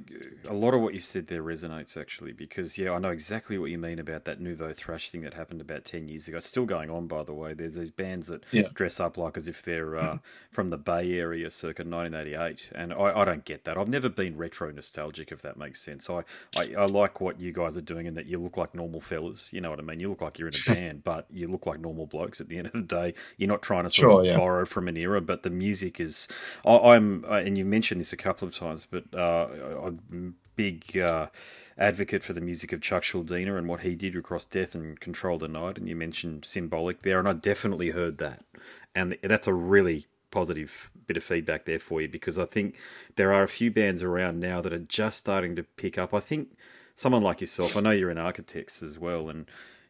a 0.48 0.56
lot 0.56 0.74
of 0.74 0.82
what 0.82 0.96
you 0.96 1.00
said 1.00 1.28
there 1.28 1.44
resonates 1.44 1.96
actually 1.96 2.32
because 2.34 2.80
yeah, 2.80 2.94
I 2.94 2.98
know 2.98 3.12
exactly 3.12 3.60
what 3.60 3.70
you 3.70 3.78
mean 3.78 4.00
about 4.00 4.26
that 4.26 4.42
nouveau 4.42 4.74
thrash 4.74 5.12
thing 5.12 5.22
that 5.22 5.36
happened 5.36 5.62
about 5.62 5.86
ten 5.86 6.08
years 6.08 6.28
ago. 6.28 6.40
It's 6.40 6.48
still 6.48 6.66
going 6.66 6.90
on, 6.90 7.06
by 7.06 7.22
the 7.22 7.34
way. 7.36 7.54
There's 7.54 7.76
these 7.76 7.92
bands 7.92 8.26
that 8.26 8.44
Yeah. 8.52 8.70
dress 8.74 9.00
up 9.00 9.18
like 9.18 9.38
as 9.38 9.48
if 9.48 9.62
they're 9.62 9.96
uh, 9.96 10.18
from 10.50 10.70
the 10.70 10.80
Bay 10.80 11.14
Area 11.14 11.52
circa 11.52 11.84
1988, 11.84 12.70
and 12.74 12.92
I, 12.92 13.22
I 13.22 13.26
don't 13.26 13.46
get 13.46 13.66
that. 13.66 13.78
I've 13.78 13.88
never 13.88 14.10
been 14.10 14.36
retro 14.36 14.72
nostalgic, 14.72 15.32
if 15.32 15.44
that 15.44 15.58
makes 15.58 15.80
sense. 15.80 16.10
I, 16.10 16.24
I 16.56 16.74
I 16.76 16.86
like 16.86 17.22
what 17.22 17.40
you 17.40 17.52
guys 17.52 17.78
are 17.78 17.82
doing 17.82 18.08
and 18.08 18.18
that 18.18 18.26
you 18.26 18.40
look 18.40 18.58
like 18.58 18.74
normal 18.74 19.00
fellas. 19.00 19.54
You 19.54 19.62
know 19.62 19.70
what 19.70 19.78
I 19.80 19.84
mean? 19.84 20.00
You 20.00 20.10
look 20.10 20.22
like 20.22 20.40
you're 20.40 20.48
in 20.50 20.56
a 20.56 20.60
band, 20.60 21.04
but 21.04 21.28
you 21.32 21.48
look 21.48 21.68
like 21.68 21.80
normal 21.80 22.08
blokes. 22.08 22.42
At 22.42 22.50
the 22.50 22.58
end 22.58 22.66
of 22.68 22.74
the 22.74 22.82
day, 22.82 23.14
you're 23.38 23.48
not 23.48 23.62
trying 23.62 23.84
to 23.84 23.92
sort 23.92 24.10
Sure, 24.10 24.24
of 24.24 24.26
yeah. 24.26 24.34
borrow 24.34 24.66
from 24.66 24.88
an 24.88 24.98
era, 24.98 25.22
but 25.22 25.44
the 25.44 25.52
music 25.52 26.00
is. 26.00 26.28
I, 26.66 26.78
I'm, 26.78 27.26
uh, 27.26 27.34
and 27.36 27.58
you've 27.58 27.68
mentioned 27.68 28.00
this 28.02 28.14
a 28.14 28.18
couple 28.18 28.48
of 28.48 28.56
times, 28.56 28.88
but 28.90 29.04
uh, 29.20 29.48
I'm 29.84 30.36
big 30.56 30.98
uh, 30.98 31.28
advocate 31.78 32.24
for 32.24 32.34
the 32.34 32.42
music 32.42 32.74
of 32.74 32.82
Chuck 32.82 33.04
Schuldiner 33.04 33.58
and 33.58 33.68
what 33.68 33.80
he 33.80 33.96
did 33.96 34.16
across 34.18 34.46
Death 34.46 34.76
and 34.76 35.00
Control 35.00 35.38
Denied. 35.38 35.78
And 35.78 35.88
you 35.88 35.96
mentioned 35.96 36.44
Symbolic 36.44 37.04
there, 37.04 37.20
and 37.20 37.28
I 37.28 37.34
definitely 37.34 37.92
heard 37.92 38.18
that, 38.18 38.44
and 38.94 39.18
that's 39.24 39.48
a 39.48 39.54
really 39.54 40.08
positive 40.32 40.92
bit 41.08 41.18
of 41.18 41.24
feedback 41.24 41.66
there 41.66 41.80
for 41.80 42.02
you 42.02 42.08
because 42.08 42.38
I 42.38 42.46
think 42.46 42.76
there 43.16 43.34
are 43.34 43.44
a 43.44 43.48
few 43.48 43.72
bands 43.72 44.04
around 44.04 44.40
now 44.40 44.62
that 44.62 44.74
are 44.74 44.78
just 44.78 45.18
starting 45.18 45.56
to 45.56 45.64
pick 45.64 45.98
up. 45.98 46.14
I 46.14 46.20
think 46.20 46.50
someone 46.96 47.24
like 47.24 47.42
yourself, 47.42 47.76
I 47.76 47.80
know 47.80 47.92
you're 47.92 48.12
in 48.12 48.18
architects 48.18 48.84
as 48.84 49.00
well, 49.00 49.30
and 49.30 49.46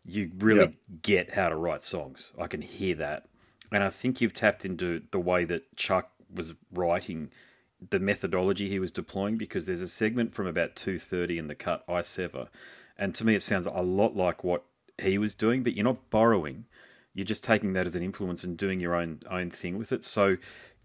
you 0.06 0.32
really 0.38 0.78
get 1.02 1.34
how 1.34 1.50
to 1.50 1.56
write 1.56 1.84
songs. 1.84 2.32
I 2.40 2.48
can 2.48 2.62
hear 2.62 2.96
that. 2.96 3.26
And 3.72 3.84
I 3.84 3.90
think 3.90 4.22
you've 4.22 4.34
tapped 4.34 4.66
into 4.66 5.02
the 5.12 5.20
way 5.20 5.46
that 5.46 5.76
Chuck 5.76 6.12
was 6.34 6.54
writing 6.72 7.32
the 7.88 8.00
methodology 8.00 8.70
he 8.70 8.80
was 8.80 8.92
deploying 8.92 9.38
because 9.38 9.66
there's 9.66 9.82
a 9.82 9.88
segment 9.88 10.34
from 10.34 10.48
about 10.48 10.76
2.30 10.76 11.38
in 11.38 11.48
the 11.48 11.56
cut 11.56 11.84
I 11.88 12.02
Sever. 12.02 12.50
And 12.98 13.16
to 13.16 13.26
me, 13.26 13.36
it 13.36 13.44
sounds 13.44 13.66
a 13.66 13.82
lot 13.82 14.16
like 14.16 14.44
what 14.44 14.66
he 15.02 15.18
was 15.18 15.36
doing, 15.36 15.64
but 15.64 15.74
you're 15.74 15.86
not 15.86 16.10
borrowing. 16.10 16.66
You're 17.14 17.26
just 17.26 17.44
taking 17.44 17.74
that 17.74 17.86
as 17.86 17.96
an 17.96 18.04
influence 18.04 18.44
and 18.44 18.58
doing 18.58 18.80
your 18.80 18.96
own 18.96 19.20
own 19.30 19.50
thing 19.50 19.78
with 19.78 19.92
it. 19.92 20.04
So, 20.06 20.38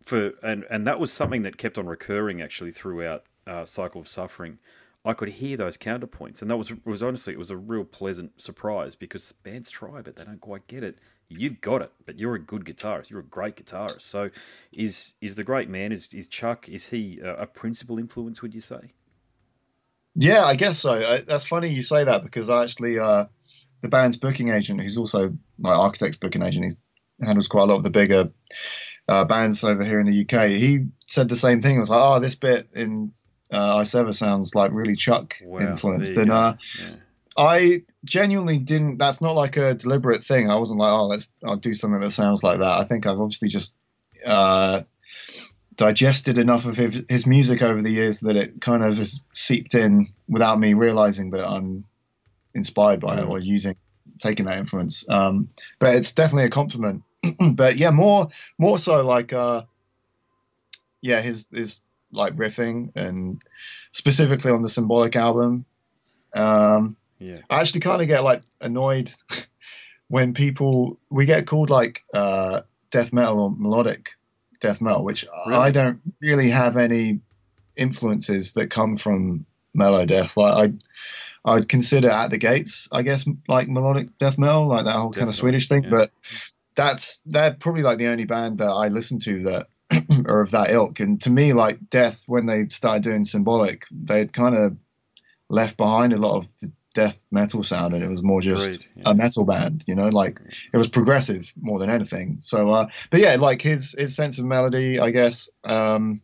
for 0.02 0.32
and 0.42 0.64
and 0.70 0.86
that 0.86 1.00
was 1.00 1.12
something 1.12 1.42
that 1.42 1.58
kept 1.58 1.78
on 1.78 1.86
recurring 1.86 2.40
actually 2.40 2.72
throughout 2.72 3.24
uh, 3.46 3.64
Cycle 3.64 4.00
of 4.00 4.08
Suffering. 4.08 4.58
I 5.04 5.12
could 5.12 5.30
hear 5.30 5.58
those 5.58 5.76
counterpoints, 5.76 6.40
and 6.40 6.50
that 6.50 6.56
was 6.56 6.72
was 6.84 7.02
honestly 7.02 7.34
it 7.34 7.38
was 7.38 7.50
a 7.50 7.56
real 7.56 7.84
pleasant 7.84 8.40
surprise 8.40 8.94
because 8.94 9.32
bands 9.32 9.70
try, 9.70 10.00
but 10.00 10.16
they 10.16 10.24
don't 10.24 10.40
quite 10.40 10.66
get 10.66 10.82
it. 10.82 10.98
You've 11.28 11.61
got 11.61 11.83
it, 11.83 11.93
but 12.07 12.19
you're 12.19 12.35
a 12.35 12.40
good 12.40 12.64
guitarist. 12.64 13.11
You're 13.11 13.21
a 13.21 13.25
great 13.25 13.57
guitarist. 13.57 14.02
So, 14.02 14.31
is 14.73 15.14
is 15.21 15.35
the 15.35 15.45
great 15.45 15.69
man 15.69 15.93
is 15.93 16.09
is 16.12 16.28
Chuck? 16.28 16.69
Is 16.69 16.88
he 16.90 17.19
a, 17.21 17.43
a 17.43 17.47
principal 17.47 17.99
influence? 17.99 18.43
Would 18.43 18.54
you 18.54 18.61
say? 18.61 18.93
Yeah, 20.14 20.45
I 20.45 20.54
guess 20.54 20.78
so. 20.78 20.93
I, 20.93 21.19
that's 21.26 21.47
funny 21.47 21.69
you 21.69 21.83
say 21.83 22.04
that 22.04 22.23
because 22.23 22.49
I 22.49 22.62
actually 22.62 22.99
uh, 22.99 23.26
the 23.81 23.88
band's 23.88 24.16
booking 24.16 24.50
agent, 24.50 24.83
who's 24.83 24.97
also 24.97 25.37
my 25.59 25.73
architect's 25.73 26.16
booking 26.16 26.43
agent, 26.43 26.76
he 27.19 27.26
handles 27.26 27.49
quite 27.49 27.64
a 27.64 27.66
lot 27.66 27.76
of 27.76 27.85
the 27.85 27.90
bigger 27.90 28.31
uh, 29.09 29.25
bands 29.25 29.64
over 29.64 29.85
here 29.85 30.00
in 30.00 30.07
the 30.07 30.21
UK. 30.23 30.50
He 30.50 30.87
said 31.07 31.28
the 31.28 31.37
same 31.37 31.61
thing. 31.61 31.76
It 31.76 31.81
was 31.81 31.90
like, 31.90 32.00
oh, 32.02 32.21
this 32.21 32.35
bit 32.35 32.69
in 32.75 33.12
uh, 33.52 33.76
I 33.76 33.85
Sever 33.85 34.12
sounds 34.12 34.54
like 34.54 34.73
really 34.73 34.97
Chuck 34.97 35.37
Wow, 35.43 35.71
influenced. 35.71 36.16
And 36.16 36.31
uh, 36.31 36.54
Yeah. 36.78 36.95
I 37.37 37.83
genuinely 38.05 38.59
didn't. 38.59 38.99
That's 38.99 39.21
not 39.21 39.35
like 39.35 39.57
a 39.57 39.75
deliberate 39.75 40.23
thing. 40.23 40.50
I 40.50 40.57
wasn't 40.57 40.81
like, 40.81 40.93
oh, 40.93 41.07
let's 41.07 41.33
I'll 41.45 41.57
do 41.57 41.75
something 41.75 42.00
that 42.00 42.12
sounds 42.12 42.43
like 42.43 42.59
that. 42.59 42.79
I 42.79 42.85
think 42.85 43.07
I've 43.07 43.19
obviously 43.21 43.49
just 43.49 43.73
uh, 44.26 44.83
digested 45.75 46.38
enough 46.38 46.67
of 46.67 46.76
his, 46.76 47.03
his 47.09 47.26
music 47.26 47.62
over 47.62 47.83
the 47.83 47.91
years 47.91 48.21
that 48.21 48.37
it 48.37 48.61
kind 48.61 48.85
of 48.85 48.97
has 48.97 49.21
seeped 49.33 49.75
in 49.75 50.09
without 50.29 50.59
me 50.61 50.75
realizing 50.75 51.31
that 51.31 51.49
I'm 51.49 51.85
inspired 52.55 53.00
by 53.00 53.19
it 53.19 53.25
Mm. 53.25 53.31
or 53.31 53.38
using 53.41 53.75
taking 54.21 54.47
that 54.47 54.59
influence. 54.59 55.05
Um, 55.09 55.49
but 55.81 55.97
it's 55.97 56.12
definitely 56.12 56.45
a 56.45 56.50
compliment. 56.50 57.03
but 57.53 57.76
yeah, 57.76 57.91
more 57.91 58.29
more 58.59 58.79
so 58.79 59.03
like 59.05 59.33
uh, 59.33 59.62
yeah, 61.00 61.21
his 61.21 61.47
his 61.53 61.81
like 62.12 62.35
riffing 62.35 62.95
and 62.95 63.43
specifically 63.91 64.53
on 64.53 64.62
the 64.62 64.71
symbolic 64.71 65.17
album. 65.17 65.64
Um, 66.33 66.97
Yeah. 67.18 67.38
I 67.50 67.61
actually 67.61 67.80
kind 67.80 68.02
of 68.02 68.09
get 68.09 68.25
like 68.25 68.42
annoyed 68.61 69.12
when 70.09 70.35
people 70.35 70.99
we 71.11 71.26
get 71.26 71.47
called 71.47 71.71
like 71.71 72.02
uh, 72.12 72.62
death 72.90 73.12
metal 73.12 73.40
or 73.40 73.50
melodic 73.56 74.11
death 74.61 74.80
metal, 74.80 75.04
which 75.04 75.25
Really? 75.47 75.59
I 75.59 75.71
don't 75.71 76.00
really 76.21 76.50
have 76.50 76.76
any 76.76 77.21
influences 77.76 78.52
that 78.54 78.71
come 78.71 78.97
from 78.97 79.47
melodeath. 79.76 80.37
Like 80.37 80.73
I, 81.44 81.52
I'd 81.52 81.68
consider 81.68 82.11
at 82.11 82.30
the 82.30 82.38
gates, 82.38 82.88
I 82.92 83.02
guess, 83.02 83.26
like 83.49 83.68
melodic 83.68 84.16
death 84.18 84.38
metal, 84.38 84.68
like 84.68 84.85
that 84.85 84.94
whole 84.94 85.12
kind 85.12 85.28
of 85.28 85.35
Swedish 85.35 85.68
thing. 85.68 85.85
yeah. 85.85 85.90
But 85.90 86.11
that's 86.76 87.21
they're 87.26 87.54
probably 87.54 87.83
like 87.83 87.99
the 87.99 88.09
only 88.09 88.25
band 88.25 88.59
that 88.59 88.71
I 88.71 88.88
listen 88.88 89.18
to 89.21 89.42
that 89.44 89.66
are 90.28 90.40
of 90.40 90.50
that 90.52 90.71
ilk. 90.71 91.00
And 91.00 91.21
to 91.23 91.30
me, 91.30 91.52
like 91.52 91.78
Death, 91.90 92.25
when 92.26 92.47
they 92.47 92.68
started 92.68 93.02
doing 93.02 93.25
symbolic, 93.25 93.87
they'd 93.90 94.33
kind 94.33 94.54
of 94.54 94.76
left 95.49 95.76
behind 95.76 96.12
a 96.12 96.18
lot 96.18 96.38
of 96.38 96.52
the 96.61 96.73
death 96.94 97.20
metal 97.30 97.62
sound, 97.62 97.94
and 97.94 98.02
it 98.02 98.08
was 98.08 98.22
more 98.22 98.40
just 98.40 98.66
Agreed, 98.66 98.86
yeah. 98.96 99.02
a 99.06 99.14
metal 99.14 99.44
band. 99.44 99.84
You 99.86 99.94
know, 99.94 100.08
like 100.08 100.40
it 100.72 100.76
was 100.76 100.88
progressive 100.88 101.52
more 101.60 101.78
than 101.78 101.90
anything. 101.90 102.38
So, 102.40 102.70
uh, 102.70 102.88
but 103.10 103.20
yeah, 103.20 103.36
like 103.36 103.60
his 103.60 103.94
his 103.98 104.16
sense 104.16 104.38
of 104.38 104.46
melody, 104.46 104.98
I 104.98 105.10
guess, 105.10 105.50
um, 105.64 106.22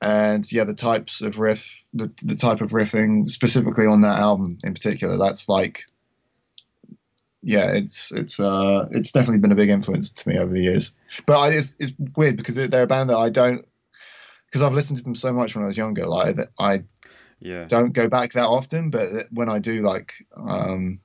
and 0.00 0.50
yeah, 0.50 0.64
the 0.64 0.74
types 0.74 1.20
of 1.20 1.38
riff, 1.38 1.84
the 1.92 2.10
the 2.22 2.36
type 2.36 2.60
of 2.60 2.70
riffing 2.70 3.28
specifically 3.28 3.86
on 3.86 4.00
that 4.02 4.18
album 4.18 4.58
in 4.64 4.72
particular, 4.72 5.18
that's 5.18 5.48
like. 5.48 5.84
Yeah, 7.40 7.70
it's 7.70 8.10
it's 8.10 8.40
uh 8.40 8.88
it's 8.90 9.12
definitely 9.12 9.38
been 9.38 9.52
a 9.52 9.54
big 9.54 9.68
influence 9.68 10.10
to 10.10 10.28
me 10.28 10.36
over 10.38 10.52
the 10.52 10.60
years. 10.60 10.92
But 11.24 11.38
I, 11.38 11.48
it's 11.50 11.76
it's 11.78 11.92
weird 12.16 12.36
because 12.36 12.56
they're 12.56 12.82
a 12.82 12.86
band 12.86 13.10
that 13.10 13.16
I 13.16 13.30
don't 13.30 13.64
because 14.46 14.60
I've 14.60 14.72
listened 14.72 14.98
to 14.98 15.04
them 15.04 15.14
so 15.14 15.32
much 15.32 15.54
when 15.54 15.64
I 15.64 15.68
was 15.68 15.76
younger. 15.76 16.06
Like 16.06 16.36
that 16.36 16.48
I 16.58 16.82
Yeah. 17.40 17.66
don't 17.66 17.92
go 17.92 18.08
back 18.08 18.32
that 18.32 18.46
often, 18.46 18.90
but 18.90 19.08
when 19.30 19.48
I 19.48 19.58
do, 19.58 19.82
like, 19.82 20.26
um, 20.36 21.00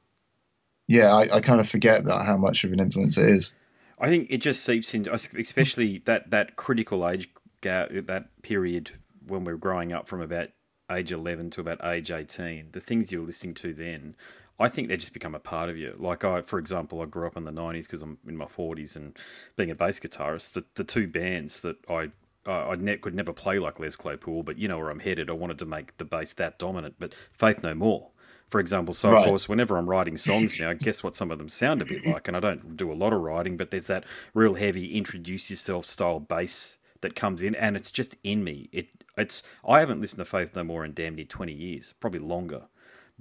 yeah, 0.87 1.13
I, 1.13 1.35
I 1.35 1.41
kind 1.41 1.61
of 1.61 1.69
forget 1.69 2.05
that 2.05 2.25
how 2.25 2.37
much 2.37 2.63
of 2.63 2.71
an 2.73 2.79
influence 2.79 3.17
it 3.17 3.29
is. 3.29 3.51
I 3.99 4.07
think 4.07 4.27
it 4.29 4.39
just 4.39 4.63
seeps 4.63 4.93
into, 4.93 5.13
especially 5.13 6.01
that 6.05 6.31
that 6.31 6.55
critical 6.55 7.07
age 7.07 7.29
ga- 7.61 7.87
that 8.01 8.41
period 8.41 8.91
when 9.25 9.45
we're 9.45 9.55
growing 9.55 9.93
up 9.93 10.07
from 10.07 10.21
about 10.21 10.49
age 10.91 11.11
eleven 11.11 11.49
to 11.51 11.61
about 11.61 11.83
age 11.85 12.11
eighteen. 12.11 12.69
The 12.71 12.81
things 12.81 13.11
you're 13.11 13.25
listening 13.25 13.53
to 13.55 13.73
then, 13.73 14.15
I 14.59 14.67
think 14.67 14.87
they 14.87 14.97
just 14.97 15.13
become 15.13 15.35
a 15.35 15.39
part 15.39 15.69
of 15.69 15.77
you. 15.77 15.95
Like 15.97 16.25
I, 16.25 16.41
for 16.41 16.59
example, 16.59 17.01
I 17.01 17.05
grew 17.05 17.27
up 17.27 17.37
in 17.37 17.45
the 17.45 17.51
'90s 17.51 17.83
because 17.83 18.01
I'm 18.01 18.17
in 18.27 18.35
my 18.35 18.45
40s 18.45 18.95
and 18.95 19.17
being 19.55 19.71
a 19.71 19.75
bass 19.75 19.99
guitarist. 19.99 20.51
The 20.51 20.65
the 20.75 20.83
two 20.83 21.07
bands 21.07 21.61
that 21.61 21.77
I 21.89 22.09
I 22.45 22.51
I 22.51 22.75
ne- 22.75 22.97
could 22.97 23.15
never 23.15 23.33
play 23.33 23.59
like 23.59 23.79
Les 23.79 23.95
Claypool, 23.95 24.43
but 24.43 24.57
you 24.57 24.67
know 24.67 24.77
where 24.77 24.89
I'm 24.89 24.99
headed. 24.99 25.29
I 25.29 25.33
wanted 25.33 25.59
to 25.59 25.65
make 25.65 25.97
the 25.97 26.05
bass 26.05 26.33
that 26.33 26.59
dominant, 26.59 26.95
but 26.99 27.13
Faith 27.31 27.63
No 27.63 27.73
More. 27.73 28.09
For 28.49 28.59
example, 28.59 28.93
so 28.93 29.09
Right. 29.09 29.19
of 29.19 29.25
course, 29.25 29.49
whenever 29.49 29.77
I'm 29.77 29.89
writing 29.89 30.17
songs 30.17 30.57
now, 30.59 30.69
I 30.69 30.73
guess 30.75 31.03
what 31.03 31.15
some 31.15 31.31
of 31.31 31.39
them 31.39 31.49
sound 31.49 31.81
a 31.81 31.85
bit 31.85 32.05
like? 32.05 32.27
And 32.27 32.37
I 32.37 32.39
don't 32.39 32.77
do 32.77 32.91
a 32.91 32.93
lot 32.93 33.13
of 33.13 33.21
writing, 33.21 33.57
but 33.57 33.71
there's 33.71 33.87
that 33.87 34.03
real 34.33 34.55
heavy 34.55 34.95
introduce 34.95 35.49
yourself 35.49 35.85
style 35.87 36.19
bass 36.19 36.77
that 37.01 37.15
comes 37.15 37.41
in, 37.41 37.55
and 37.55 37.75
it's 37.75 37.91
just 37.91 38.15
in 38.23 38.43
me. 38.43 38.69
It 38.71 38.89
it's 39.17 39.43
I 39.67 39.79
haven't 39.79 40.01
listened 40.01 40.19
to 40.19 40.25
Faith 40.25 40.55
No 40.55 40.63
More 40.63 40.85
in 40.85 40.93
damn 40.93 41.15
near 41.15 41.25
20 41.25 41.51
years, 41.53 41.93
probably 41.99 42.19
longer, 42.19 42.63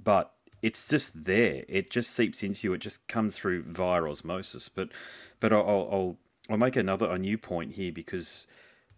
but 0.01 0.31
it's 0.61 0.87
just 0.87 1.25
there. 1.25 1.63
It 1.67 1.89
just 1.89 2.11
seeps 2.11 2.43
into 2.43 2.67
you. 2.67 2.73
It 2.73 2.79
just 2.79 3.07
comes 3.09 3.35
through 3.35 3.63
via 3.63 4.03
osmosis. 4.03 4.69
But 4.69 4.89
but 5.39 5.51
I'll, 5.51 5.59
I'll, 5.67 6.17
I'll 6.49 6.57
make 6.57 6.75
another 6.77 7.09
a 7.09 7.17
new 7.19 7.37
point 7.37 7.73
here 7.73 7.91
because 7.91 8.47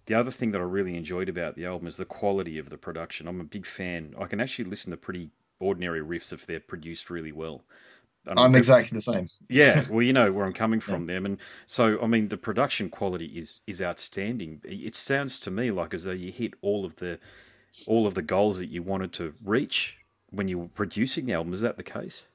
the 0.05 0.13
other 0.13 0.31
thing 0.31 0.51
that 0.51 0.61
I 0.61 0.65
really 0.65 0.95
enjoyed 0.95 1.29
about 1.29 1.55
the 1.55 1.65
album 1.65 1.87
is 1.87 1.97
the 1.97 2.05
quality 2.05 2.57
of 2.57 2.69
the 2.69 2.77
production. 2.77 3.27
I'm 3.27 3.41
a 3.41 3.45
big 3.45 3.65
fan. 3.65 4.13
I 4.19 4.25
can 4.25 4.39
actually 4.39 4.65
listen 4.65 4.91
to 4.91 4.97
pretty 4.97 5.31
ordinary 5.59 6.01
riffs 6.01 6.31
if 6.31 6.45
they're 6.45 6.59
produced 6.59 7.09
really 7.09 7.31
well. 7.31 7.63
And 8.27 8.39
I'm 8.39 8.55
exactly 8.55 8.95
the 8.95 9.01
same. 9.01 9.29
yeah, 9.49 9.85
well, 9.89 10.01
you 10.01 10.11
know 10.13 10.31
where 10.31 10.45
I'm 10.45 10.53
coming 10.53 10.79
from, 10.81 11.05
them, 11.05 11.25
and 11.25 11.37
so 11.65 11.99
I 12.01 12.07
mean 12.07 12.29
the 12.29 12.37
production 12.37 12.89
quality 12.89 13.25
is 13.25 13.61
is 13.67 13.81
outstanding. 13.81 14.61
It 14.63 14.95
sounds 14.95 15.39
to 15.41 15.51
me 15.51 15.71
like 15.71 15.93
as 15.93 16.05
though 16.05 16.11
you 16.11 16.31
hit 16.31 16.53
all 16.61 16.85
of 16.85 16.95
the 16.95 17.19
all 17.85 18.07
of 18.07 18.15
the 18.15 18.21
goals 18.21 18.57
that 18.57 18.67
you 18.67 18.81
wanted 18.81 19.13
to 19.13 19.33
reach 19.43 19.97
when 20.31 20.47
you 20.47 20.57
were 20.57 20.67
producing 20.67 21.27
the 21.27 21.33
album. 21.33 21.53
Is 21.53 21.61
that 21.61 21.77
the 21.77 21.83
case? 21.83 22.25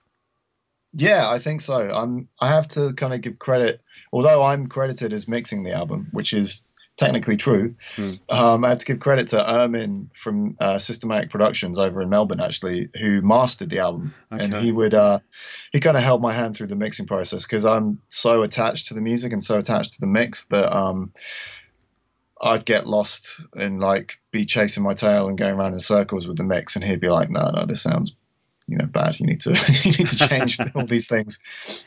Yeah, 0.93 1.29
I 1.29 1.39
think 1.39 1.61
so. 1.61 1.89
I'm. 1.89 2.29
I 2.41 2.49
have 2.49 2.69
to 2.69 2.93
kind 2.95 3.15
of 3.15 3.21
give 3.21 3.39
credit, 3.39 3.81
although 4.12 4.43
I'm 4.43 4.67
credited 4.67 5.12
as 5.12 5.29
mixing 5.29 5.62
the 5.62 5.73
album, 5.73 6.09
which 6.12 6.33
is 6.33 6.62
technically 7.00 7.38
true. 7.38 7.75
Hmm. 7.97 8.11
Um, 8.28 8.64
I 8.64 8.69
have 8.69 8.78
to 8.78 8.85
give 8.85 9.00
credit 9.00 9.28
to 9.28 9.38
Ermin 9.38 10.11
from 10.14 10.54
uh, 10.61 10.78
Systematic 10.78 11.30
Productions 11.30 11.78
over 11.78 12.02
in 12.02 12.11
Melbourne, 12.11 12.40
actually, 12.40 12.90
who 13.00 13.23
mastered 13.23 13.71
the 13.71 13.78
album, 13.78 14.14
and 14.30 14.54
he 14.54 14.71
would. 14.71 14.92
Uh, 14.92 15.21
he 15.73 15.80
kind 15.80 15.97
of 15.97 16.02
held 16.02 16.21
my 16.21 16.33
hand 16.33 16.57
through 16.57 16.66
the 16.66 16.76
mixing 16.76 17.07
process 17.07 17.42
because 17.42 17.64
I'm 17.64 18.00
so 18.11 18.42
attached 18.42 18.88
to 18.88 18.95
the 18.95 19.00
music 19.00 19.33
and 19.33 19.42
so 19.42 19.59
attached 19.59 19.95
to 19.95 20.00
the 20.00 20.07
mix 20.07 20.45
that 20.47 20.71
um, 20.76 21.12
I'd 22.40 22.66
get 22.66 22.87
lost 22.87 23.40
and 23.54 23.80
like 23.80 24.21
be 24.30 24.45
chasing 24.45 24.83
my 24.83 24.92
tail 24.92 25.28
and 25.28 25.38
going 25.38 25.54
around 25.54 25.73
in 25.73 25.80
circles 25.80 26.28
with 26.28 26.37
the 26.37 26.45
mix, 26.45 26.76
and 26.76 26.85
he'd 26.85 27.00
be 27.00 27.09
like, 27.09 27.30
"No, 27.30 27.50
no, 27.54 27.64
this 27.64 27.83
sounds." 27.83 28.12
You 28.71 28.79
know, 28.79 28.87
bad. 28.87 29.19
You 29.19 29.27
need 29.27 29.41
to 29.43 29.50
you 29.83 29.91
need 29.91 30.09
to 30.09 30.17
change 30.29 30.59
all 30.75 30.87
these 30.87 31.09
things, 31.09 31.41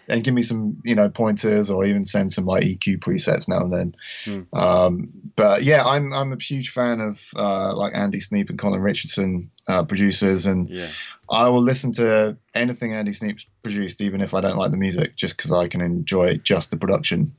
and 0.08 0.24
give 0.24 0.34
me 0.34 0.42
some 0.42 0.82
you 0.84 0.96
know 0.96 1.10
pointers, 1.10 1.72
or 1.72 1.86
even 1.86 2.06
send 2.06 2.34
some 2.34 2.46
like 2.46 2.63
EQ 2.63 3.00
presets 3.00 3.48
now 3.48 3.62
and 3.63 3.74
then. 3.74 3.96
Hmm. 4.25 4.58
Um, 4.58 5.10
but 5.36 5.63
yeah, 5.63 5.84
I'm 5.84 6.13
I'm 6.13 6.34
a 6.34 6.38
huge 6.38 6.72
fan 6.72 7.00
of 7.02 7.22
uh, 7.36 7.74
like 7.75 7.94
Andy 7.96 8.20
Sneap 8.20 8.50
and 8.50 8.60
Colin 8.60 8.82
Richardson 8.82 9.50
uh, 9.68 9.86
producers, 9.86 10.46
and 10.46 10.70
Yeah, 10.70 10.90
I 11.30 11.50
will 11.50 11.62
listen 11.62 11.94
to 11.94 12.38
anything 12.54 12.94
Andy 12.94 13.13
Sneap's 13.13 13.46
produced, 13.63 14.02
even 14.02 14.22
if 14.22 14.34
I 14.34 14.42
don't 14.42 14.58
like 14.58 14.72
the 14.72 14.78
music, 14.78 15.16
just 15.16 15.38
because 15.38 15.52
I 15.52 15.68
can 15.68 15.82
enjoy 15.82 16.36
just 16.36 16.70
the 16.70 16.78
production. 16.78 17.34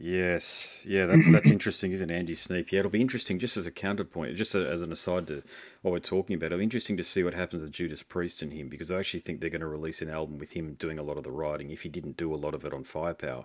Yes, 0.00 0.82
yeah. 0.86 1.06
That's 1.06 1.28
that's 1.32 1.50
interesting, 1.50 1.92
isn't 1.92 2.10
it, 2.10 2.14
Andy 2.14 2.34
Sneap? 2.34 2.72
Yeah, 2.72 2.80
it'll 2.80 2.90
be 2.90 3.00
interesting. 3.00 3.38
Just 3.38 3.56
as 3.56 3.66
a 3.66 3.70
counterpoint, 3.70 4.36
just 4.36 4.54
a, 4.54 4.68
as 4.68 4.82
an 4.82 4.90
aside 4.90 5.26
to 5.28 5.42
what 5.82 5.92
we're 5.92 5.98
talking 6.00 6.34
about, 6.34 6.46
it'll 6.46 6.58
be 6.58 6.64
interesting 6.64 6.96
to 6.96 7.04
see 7.04 7.22
what 7.22 7.34
happens 7.34 7.62
with 7.62 7.72
Judas 7.72 8.02
Priest 8.02 8.42
and 8.42 8.52
him 8.52 8.68
because 8.68 8.90
I 8.90 8.98
actually 8.98 9.20
think 9.20 9.40
they're 9.40 9.50
going 9.50 9.60
to 9.60 9.66
release 9.68 10.02
an 10.02 10.10
album 10.10 10.38
with 10.38 10.52
him 10.52 10.74
doing 10.74 10.98
a 10.98 11.02
lot 11.02 11.16
of 11.18 11.24
the 11.24 11.30
writing. 11.30 11.70
If 11.70 11.82
he 11.82 11.88
didn't 11.88 12.16
do 12.16 12.34
a 12.34 12.36
lot 12.36 12.54
of 12.54 12.64
it 12.64 12.72
on 12.74 12.84
Firepower. 12.84 13.44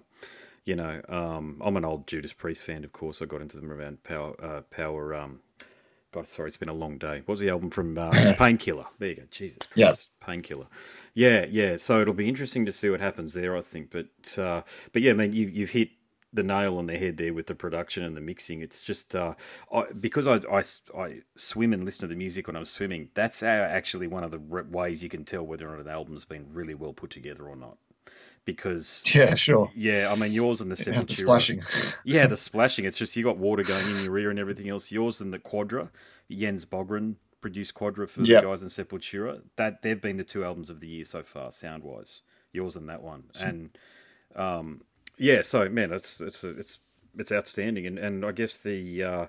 you 0.65 0.75
know, 0.75 1.01
um, 1.09 1.61
I'm 1.63 1.77
an 1.77 1.85
old 1.85 2.07
Judas 2.07 2.33
Priest 2.33 2.61
fan, 2.63 2.83
of 2.83 2.91
course. 2.91 3.21
I 3.21 3.25
got 3.25 3.41
into 3.41 3.57
them 3.57 3.71
around 3.71 4.03
Power. 4.03 4.35
Uh, 4.41 4.61
Power. 4.61 5.13
Um, 5.13 5.41
God, 6.11 6.25
sorry, 6.27 6.47
it's 6.47 6.55
been 6.57 6.69
a 6.69 6.73
long 6.73 6.97
day. 6.97 7.17
What 7.25 7.33
was 7.33 7.39
the 7.41 7.49
album 7.49 7.69
from 7.69 7.97
uh, 7.97 8.09
Painkiller? 8.37 8.85
There 8.99 9.09
you 9.09 9.15
go. 9.17 9.23
Jesus 9.31 9.57
Christ, 9.73 10.09
Yeah. 10.21 10.25
Painkiller. 10.25 10.67
Yeah, 11.13 11.45
yeah. 11.49 11.75
So 11.75 12.01
it'll 12.01 12.13
be 12.13 12.29
interesting 12.29 12.65
to 12.65 12.71
see 12.71 12.89
what 12.89 13.01
happens 13.01 13.33
there. 13.33 13.55
I 13.57 13.61
think, 13.61 13.91
but 13.91 14.39
uh, 14.41 14.61
but 14.93 15.01
yeah, 15.01 15.11
I 15.11 15.15
mean, 15.15 15.33
you, 15.33 15.47
you've 15.47 15.71
hit 15.71 15.89
the 16.35 16.43
nail 16.43 16.77
on 16.77 16.87
the 16.87 16.97
head 16.97 17.17
there 17.17 17.33
with 17.33 17.47
the 17.47 17.55
production 17.55 18.03
and 18.03 18.17
the 18.17 18.21
mixing. 18.21 18.61
It's 18.61 18.81
just 18.81 19.15
uh, 19.15 19.35
I, 19.73 19.85
because 19.99 20.27
I, 20.27 20.35
I, 20.51 20.63
I 20.97 21.21
swim 21.35 21.73
and 21.73 21.85
listen 21.85 22.01
to 22.01 22.07
the 22.13 22.17
music 22.17 22.47
when 22.47 22.55
I'm 22.55 22.65
swimming. 22.65 23.09
That's 23.15 23.43
actually 23.43 24.07
one 24.07 24.23
of 24.23 24.31
the 24.31 24.39
ways 24.39 25.03
you 25.03 25.09
can 25.09 25.25
tell 25.25 25.43
whether 25.43 25.67
or 25.69 25.77
not 25.77 25.85
an 25.85 25.91
album's 25.91 26.25
been 26.25 26.47
really 26.53 26.75
well 26.75 26.93
put 26.93 27.11
together 27.11 27.45
or 27.47 27.55
not. 27.55 27.77
Because 28.45 29.03
Yeah, 29.15 29.35
sure. 29.35 29.71
yeah, 29.75 30.11
I 30.11 30.15
mean 30.15 30.31
yours 30.33 30.61
and 30.61 30.71
the 30.71 30.75
Yeah, 30.91 31.03
the 31.03 31.15
splashing. 31.15 31.61
Yeah, 32.03 32.27
the 32.27 32.37
splashing. 32.37 32.85
It's 32.85 32.97
just 32.97 33.15
you 33.15 33.23
got 33.23 33.37
water 33.37 33.63
going 33.63 33.89
in 33.89 34.03
your 34.03 34.17
ear 34.19 34.29
and 34.29 34.39
everything 34.39 34.69
else. 34.69 34.91
Yours 34.91 35.21
and 35.21 35.33
the 35.33 35.39
Quadra, 35.39 35.89
Jens 36.31 36.65
Bogren 36.65 37.15
produced 37.41 37.73
Quadra 37.73 38.07
for 38.07 38.21
Yep. 38.21 38.41
the 38.41 38.47
guys 38.47 38.61
in 38.63 38.69
Sepultura. 38.69 39.41
That 39.55 39.81
they've 39.81 40.01
been 40.01 40.17
the 40.17 40.23
two 40.23 40.45
albums 40.45 40.69
of 40.69 40.79
the 40.79 40.87
year 40.87 41.05
so 41.05 41.23
far, 41.23 41.51
sound 41.51 41.83
wise. 41.83 42.21
Yours 42.53 42.75
and 42.75 42.87
that 42.89 43.01
one, 43.01 43.25
and 43.41 43.77
um, 44.35 44.81
yeah. 45.17 45.41
So 45.41 45.67
man, 45.69 45.91
it's 45.91 46.19
it's 46.19 46.43
it's 46.43 46.79
it's 47.17 47.31
outstanding, 47.31 47.85
and 47.85 47.97
and 47.97 48.25
I 48.25 48.31
guess 48.31 48.57
the 48.57 49.03
uh, 49.03 49.25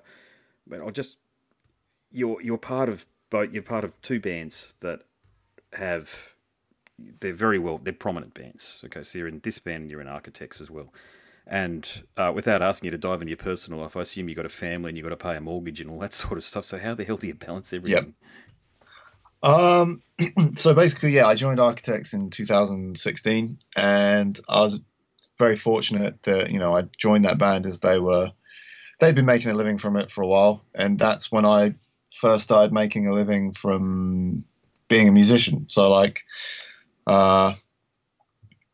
man, 0.67 0.81
I 0.85 0.89
just 0.91 1.17
you're 2.11 2.41
you're 2.41 2.57
part 2.57 2.89
of 2.89 3.05
both. 3.29 3.51
You're 3.51 3.63
part 3.63 3.83
of 3.83 3.99
two 4.01 4.19
bands 4.19 4.73
that 4.81 5.01
have 5.73 6.33
they're 7.19 7.33
very 7.33 7.59
well 7.59 7.77
they're 7.77 7.93
prominent 7.93 8.33
bands. 8.33 8.79
Okay, 8.85 9.03
so 9.03 9.17
you're 9.17 9.27
in 9.27 9.41
this 9.43 9.59
band 9.59 9.83
and 9.83 9.91
you're 9.91 10.01
in 10.01 10.07
Architects 10.07 10.61
as 10.61 10.69
well. 10.69 10.93
And 11.49 12.03
uh, 12.17 12.33
without 12.35 12.61
asking 12.61 12.87
you 12.87 12.91
to 12.91 12.97
dive 12.97 13.21
into 13.21 13.29
your 13.29 13.37
personal 13.37 13.79
life, 13.79 13.95
I 13.95 14.01
assume 14.01 14.27
you've 14.27 14.35
got 14.35 14.45
a 14.45 14.49
family 14.49 14.89
and 14.89 14.97
you've 14.97 15.05
got 15.05 15.11
to 15.11 15.15
pay 15.15 15.35
a 15.37 15.41
mortgage 15.41 15.79
and 15.79 15.89
all 15.89 15.99
that 15.99 16.13
sort 16.13 16.37
of 16.37 16.43
stuff. 16.43 16.65
So 16.65 16.77
how 16.77 16.93
the 16.93 17.05
hell 17.05 17.17
do 17.17 17.27
you 17.27 17.33
balance 17.33 17.71
everything? 17.71 18.15
Um, 19.43 20.01
so 20.55 20.73
basically, 20.73 21.11
yeah, 21.11 21.27
I 21.27 21.35
joined 21.35 21.59
Architects 21.59 22.13
in 22.13 22.29
2016, 22.29 23.59
and 23.75 24.39
I 24.49 24.59
was 24.61 24.79
very 25.37 25.55
fortunate 25.55 26.23
that 26.23 26.51
you 26.51 26.59
know 26.59 26.75
I 26.75 26.83
joined 26.97 27.25
that 27.25 27.37
band 27.37 27.65
as 27.65 27.79
they 27.79 27.99
were 27.99 28.31
they'd 28.99 29.15
been 29.15 29.25
making 29.25 29.51
a 29.51 29.55
living 29.55 29.77
from 29.77 29.95
it 29.95 30.11
for 30.11 30.21
a 30.23 30.27
while, 30.27 30.63
and 30.75 30.97
that's 30.97 31.31
when 31.31 31.45
I 31.45 31.75
first 32.11 32.43
started 32.43 32.73
making 32.73 33.07
a 33.07 33.13
living 33.13 33.51
from 33.53 34.43
being 34.87 35.07
a 35.07 35.11
musician. 35.11 35.65
So 35.69 35.89
like, 35.89 36.23
uh, 37.05 37.53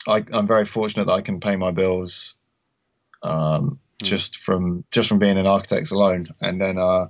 I, 0.08 0.26
I'm 0.32 0.48
very 0.48 0.66
fortunate 0.66 1.08
that 1.08 1.14
I 1.14 1.22
can 1.22 1.40
pay 1.40 1.56
my 1.56 1.72
bills 1.72 2.36
um, 3.22 3.80
Hmm. 4.02 4.06
just 4.06 4.38
from 4.38 4.84
just 4.92 5.08
from 5.08 5.20
being 5.20 5.38
an 5.38 5.48
architect 5.48 5.92
alone, 5.92 6.28
and 6.42 6.60
then 6.60 6.78
uh, 6.78 7.08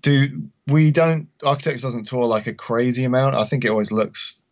do 0.00 0.42
we 0.66 0.90
don't 0.90 1.28
Architects 1.44 1.82
doesn't 1.82 2.04
tour 2.04 2.24
like 2.24 2.46
a 2.46 2.54
crazy 2.54 3.04
amount. 3.04 3.36
I 3.36 3.44
think 3.44 3.64
it 3.64 3.70
always 3.70 3.92
looks 3.92 4.42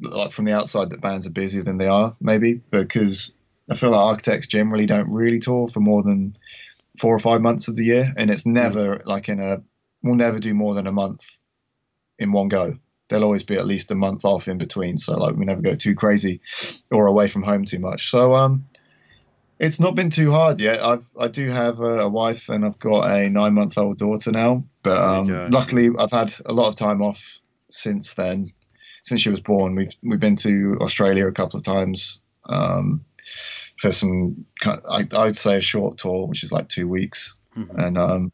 like 0.00 0.32
from 0.32 0.44
the 0.44 0.52
outside 0.52 0.90
that 0.90 1.00
bands 1.00 1.26
are 1.26 1.30
busier 1.30 1.62
than 1.62 1.78
they 1.78 1.88
are, 1.88 2.14
maybe 2.20 2.60
because 2.70 3.32
I 3.70 3.74
feel 3.74 3.90
like 3.90 4.00
Architects 4.00 4.46
generally 4.46 4.86
don't 4.86 5.10
really 5.10 5.38
tour 5.38 5.66
for 5.66 5.80
more 5.80 6.02
than 6.02 6.36
four 6.98 7.14
or 7.14 7.18
five 7.18 7.40
months 7.40 7.68
of 7.68 7.76
the 7.76 7.84
year, 7.84 8.12
and 8.16 8.30
it's 8.30 8.46
never 8.46 9.00
like 9.04 9.28
in 9.28 9.40
a 9.40 9.62
we'll 10.02 10.14
never 10.14 10.38
do 10.38 10.54
more 10.54 10.74
than 10.74 10.86
a 10.86 10.92
month 10.92 11.24
in 12.18 12.32
one 12.32 12.48
go. 12.48 12.78
There'll 13.08 13.24
always 13.24 13.44
be 13.44 13.56
at 13.56 13.66
least 13.66 13.90
a 13.90 13.94
month 13.94 14.24
off 14.24 14.48
in 14.48 14.58
between, 14.58 14.98
so 14.98 15.16
like 15.16 15.36
we 15.36 15.44
never 15.44 15.62
go 15.62 15.74
too 15.74 15.94
crazy 15.94 16.40
or 16.90 17.06
away 17.06 17.28
from 17.28 17.42
home 17.42 17.64
too 17.64 17.78
much. 17.78 18.10
So 18.10 18.34
um, 18.34 18.66
it's 19.58 19.80
not 19.80 19.94
been 19.94 20.10
too 20.10 20.30
hard 20.30 20.60
yet. 20.60 20.82
I've 20.82 21.08
I 21.18 21.28
do 21.28 21.48
have 21.48 21.80
a, 21.80 22.00
a 22.00 22.08
wife 22.08 22.48
and 22.48 22.64
I've 22.64 22.78
got 22.78 23.10
a 23.10 23.28
nine 23.28 23.54
month 23.54 23.78
old 23.78 23.98
daughter 23.98 24.30
now, 24.30 24.64
but 24.82 25.02
um, 25.02 25.50
luckily 25.50 25.90
I've 25.98 26.12
had 26.12 26.34
a 26.46 26.52
lot 26.52 26.68
of 26.68 26.76
time 26.76 27.02
off 27.02 27.40
since 27.70 28.14
then. 28.14 28.52
Since 29.02 29.20
she 29.20 29.30
was 29.30 29.40
born, 29.40 29.76
we've 29.76 29.94
we've 30.02 30.20
been 30.20 30.36
to 30.36 30.78
Australia 30.80 31.28
a 31.28 31.32
couple 31.32 31.58
of 31.58 31.64
times 31.64 32.20
um, 32.48 33.04
for 33.78 33.92
some. 33.92 34.44
I 34.64 35.02
I'd 35.16 35.36
say 35.36 35.56
a 35.56 35.60
short 35.60 35.98
tour, 35.98 36.26
which 36.26 36.42
is 36.42 36.52
like 36.52 36.68
two 36.68 36.88
weeks, 36.88 37.36
Mhm. 37.56 37.84
and 37.84 37.98
um, 37.98 38.32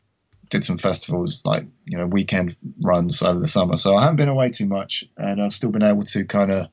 did 0.50 0.64
some 0.64 0.78
festivals 0.78 1.42
like 1.44 1.64
you 1.86 1.98
know 1.98 2.06
weekend 2.06 2.56
runs 2.82 3.22
over 3.22 3.40
the 3.40 3.48
summer. 3.48 3.76
So 3.76 3.96
I 3.96 4.02
haven't 4.02 4.16
been 4.16 4.28
away 4.28 4.50
too 4.50 4.66
much, 4.66 5.04
and 5.16 5.42
I've 5.42 5.54
still 5.54 5.70
been 5.70 5.82
able 5.82 6.02
to 6.04 6.24
kind 6.24 6.50
of 6.50 6.66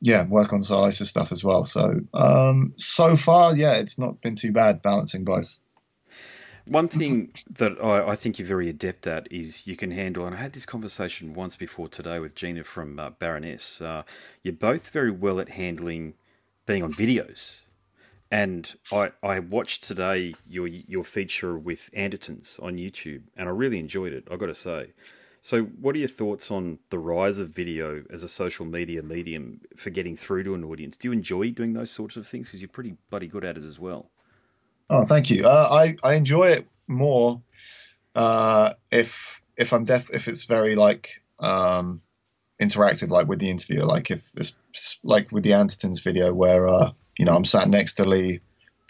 yeah 0.00 0.26
work 0.26 0.52
on 0.52 0.62
Sylosis 0.62 1.08
stuff 1.08 1.30
as 1.32 1.44
well. 1.44 1.64
So 1.66 2.00
um, 2.14 2.72
so 2.76 3.16
far, 3.16 3.56
yeah, 3.56 3.74
it's 3.74 3.98
not 3.98 4.20
been 4.20 4.36
too 4.36 4.52
bad 4.52 4.82
balancing 4.82 5.24
both. 5.24 5.58
One 6.64 6.86
thing 6.86 7.32
that 7.50 7.72
I, 7.82 8.10
I 8.12 8.14
think 8.16 8.38
you're 8.38 8.46
very 8.46 8.68
adept 8.68 9.06
at 9.08 9.30
is 9.32 9.66
you 9.66 9.76
can 9.76 9.90
handle, 9.90 10.24
and 10.24 10.34
I 10.36 10.38
had 10.38 10.52
this 10.52 10.64
conversation 10.64 11.34
once 11.34 11.56
before 11.56 11.88
today 11.88 12.20
with 12.20 12.36
Gina 12.36 12.62
from 12.62 13.00
uh, 13.00 13.10
Baroness. 13.10 13.80
Uh, 13.80 14.04
you're 14.44 14.54
both 14.54 14.90
very 14.90 15.10
well 15.10 15.40
at 15.40 15.48
handling 15.50 16.14
being 16.66 16.82
on 16.82 16.92
videos. 16.94 17.60
And 18.30 18.74
I, 18.90 19.10
I 19.22 19.38
watched 19.40 19.84
today 19.84 20.34
your 20.48 20.66
your 20.66 21.04
feature 21.04 21.58
with 21.58 21.90
Andertons 21.94 22.62
on 22.62 22.76
YouTube, 22.76 23.24
and 23.36 23.48
I 23.48 23.52
really 23.52 23.78
enjoyed 23.78 24.12
it. 24.12 24.26
I 24.30 24.36
got 24.36 24.46
to 24.46 24.54
say. 24.54 24.92
So, 25.44 25.64
what 25.64 25.96
are 25.96 25.98
your 25.98 26.08
thoughts 26.08 26.50
on 26.50 26.78
the 26.90 27.00
rise 27.00 27.40
of 27.40 27.50
video 27.50 28.04
as 28.10 28.22
a 28.22 28.28
social 28.28 28.64
media 28.64 29.02
medium 29.02 29.60
for 29.76 29.90
getting 29.90 30.16
through 30.16 30.44
to 30.44 30.54
an 30.54 30.64
audience? 30.64 30.96
Do 30.96 31.08
you 31.08 31.12
enjoy 31.12 31.50
doing 31.50 31.72
those 31.72 31.90
sorts 31.90 32.16
of 32.16 32.26
things? 32.26 32.46
Because 32.46 32.60
you're 32.60 32.68
pretty 32.68 32.96
bloody 33.10 33.26
good 33.26 33.44
at 33.44 33.58
it 33.58 33.64
as 33.64 33.78
well. 33.78 34.10
Oh, 34.88 35.04
thank 35.04 35.30
you. 35.30 35.44
Uh, 35.44 35.68
I 35.70 35.96
I 36.02 36.14
enjoy 36.14 36.44
it 36.44 36.68
more 36.86 37.42
uh, 38.14 38.74
if 38.90 39.42
if 39.56 39.72
I'm 39.72 39.84
deaf 39.84 40.08
if 40.10 40.28
it's 40.28 40.44
very 40.44 40.76
like 40.76 41.22
um, 41.40 42.00
interactive, 42.62 43.10
like 43.10 43.28
with 43.28 43.38
the 43.38 43.50
interviewer, 43.50 43.84
like 43.84 44.10
if 44.10 44.24
it's 44.36 44.54
like 45.02 45.32
with 45.32 45.44
the 45.44 45.50
Andertons 45.50 46.02
video 46.02 46.32
where 46.32 46.68
uh, 46.68 46.92
you 47.18 47.24
know 47.24 47.34
I'm 47.34 47.44
sat 47.44 47.68
next 47.68 47.94
to 47.94 48.04
Lee 48.04 48.40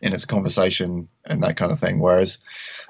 and 0.02 0.12
it's 0.14 0.24
a 0.24 0.28
conversation 0.28 1.08
and 1.24 1.42
that 1.42 1.56
kind 1.56 1.72
of 1.72 1.78
thing. 1.78 2.00
Whereas 2.00 2.38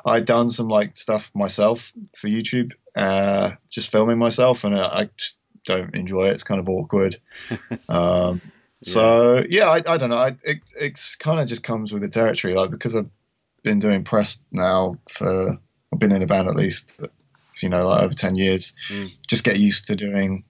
I'd 0.04 0.24
done 0.24 0.50
some 0.50 0.68
like 0.68 0.96
stuff 0.96 1.30
myself 1.34 1.92
for 2.16 2.28
YouTube, 2.28 2.72
uh, 2.96 3.52
just 3.70 3.90
filming 3.90 4.18
myself, 4.18 4.64
and 4.64 4.74
uh, 4.74 4.88
I 4.92 5.10
just 5.16 5.36
don't 5.64 5.94
enjoy 5.94 6.28
it. 6.28 6.32
It's 6.32 6.44
kind 6.44 6.60
of 6.60 6.68
awkward. 6.68 7.18
Um, 7.88 8.40
so 8.82 9.44
yeah, 9.48 9.68
I, 9.68 9.76
I 9.86 9.96
don't 9.96 10.10
know. 10.10 10.16
I, 10.16 10.36
it 10.44 10.58
it's 10.78 11.14
kind 11.14 11.38
of 11.38 11.46
just 11.46 11.62
comes 11.62 11.92
with 11.92 12.02
the 12.02 12.08
territory, 12.08 12.54
like 12.54 12.70
because 12.70 12.96
I've 12.96 13.10
been 13.62 13.78
doing 13.78 14.02
press 14.02 14.42
now 14.50 14.98
for 15.08 15.58
I've 15.92 15.98
been 15.98 16.12
in 16.12 16.22
a 16.22 16.26
band 16.26 16.48
at 16.48 16.56
least, 16.56 17.00
you 17.60 17.68
know, 17.68 17.86
like 17.86 18.02
over 18.02 18.14
ten 18.14 18.34
years. 18.34 18.74
Mm. 18.90 19.12
Just 19.28 19.44
get 19.44 19.58
used 19.58 19.86
to 19.86 19.96
doing 19.96 20.44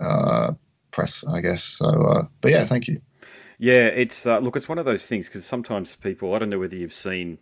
uh, 0.00 0.52
press, 0.90 1.24
I 1.26 1.40
guess. 1.40 1.62
So, 1.62 1.86
uh, 1.86 2.26
but 2.40 2.50
yeah, 2.50 2.64
thank 2.64 2.88
you. 2.88 3.00
Yeah, 3.58 3.86
it's 3.86 4.26
uh, 4.26 4.38
look, 4.38 4.56
it's 4.56 4.68
one 4.68 4.78
of 4.78 4.84
those 4.84 5.06
things 5.06 5.28
because 5.28 5.46
sometimes 5.46 5.94
people, 5.96 6.34
I 6.34 6.38
don't 6.38 6.50
know 6.50 6.58
whether 6.58 6.76
you've 6.76 6.92
seen 6.92 7.38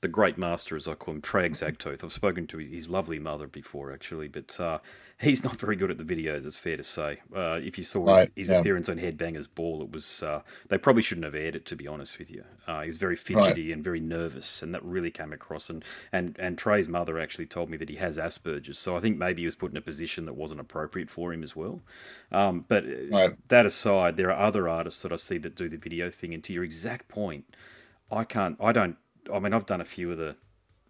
the 0.00 0.08
great 0.08 0.38
master, 0.38 0.76
as 0.76 0.86
I 0.86 0.94
call 0.94 1.14
him, 1.14 1.20
Trey 1.20 1.48
Azagthoth. 1.48 2.04
I've 2.04 2.12
spoken 2.12 2.46
to 2.48 2.58
his, 2.58 2.70
his 2.70 2.88
lovely 2.88 3.18
mother 3.18 3.48
before, 3.48 3.92
actually, 3.92 4.28
but 4.28 4.58
uh, 4.60 4.78
he's 5.20 5.42
not 5.42 5.56
very 5.58 5.74
good 5.74 5.90
at 5.90 5.98
the 5.98 6.04
videos. 6.04 6.46
It's 6.46 6.54
fair 6.56 6.76
to 6.76 6.84
say. 6.84 7.20
Uh, 7.34 7.58
if 7.60 7.78
you 7.78 7.82
saw 7.82 8.04
Right, 8.06 8.28
his, 8.36 8.48
his 8.48 8.50
yeah. 8.50 8.60
appearance 8.60 8.88
on 8.88 8.98
Headbangers 8.98 9.48
Ball, 9.52 9.82
it 9.82 9.90
was 9.90 10.22
uh, 10.22 10.42
they 10.68 10.78
probably 10.78 11.02
shouldn't 11.02 11.24
have 11.24 11.34
aired 11.34 11.56
it. 11.56 11.66
To 11.66 11.74
be 11.74 11.88
honest 11.88 12.16
with 12.20 12.30
you, 12.30 12.44
uh, 12.68 12.82
he 12.82 12.86
was 12.86 12.96
very 12.96 13.16
fidgety 13.16 13.72
and 13.72 13.82
very 13.82 13.98
nervous, 13.98 14.62
and 14.62 14.72
that 14.72 14.84
really 14.84 15.10
came 15.10 15.32
across. 15.32 15.68
And, 15.68 15.84
and 16.12 16.36
and 16.38 16.56
Trey's 16.56 16.88
mother 16.88 17.18
actually 17.18 17.46
told 17.46 17.68
me 17.68 17.76
that 17.78 17.88
he 17.88 17.96
has 17.96 18.18
Asperger's, 18.18 18.78
so 18.78 18.96
I 18.96 19.00
think 19.00 19.18
maybe 19.18 19.42
he 19.42 19.46
was 19.46 19.56
put 19.56 19.72
in 19.72 19.76
a 19.76 19.80
position 19.80 20.26
that 20.26 20.34
wasn't 20.34 20.60
appropriate 20.60 21.10
for 21.10 21.32
him 21.32 21.42
as 21.42 21.56
well. 21.56 21.80
Um, 22.30 22.64
but 22.68 22.84
uh, 22.84 22.88
Right. 23.10 23.30
that 23.48 23.66
aside, 23.66 24.16
there 24.16 24.30
are 24.30 24.46
other 24.46 24.68
artists 24.68 25.02
that 25.02 25.12
I 25.12 25.16
see 25.16 25.38
that 25.38 25.56
do 25.56 25.68
the 25.68 25.76
video 25.76 26.08
thing. 26.08 26.32
And 26.34 26.44
to 26.44 26.52
your 26.52 26.62
exact 26.62 27.08
point, 27.08 27.46
I 28.12 28.22
can't. 28.22 28.56
I 28.60 28.70
don't. 28.70 28.96
I 29.32 29.38
mean, 29.38 29.52
I've 29.52 29.66
done 29.66 29.80
a 29.80 29.84
few 29.86 30.10
of 30.12 30.18
the 30.18 30.36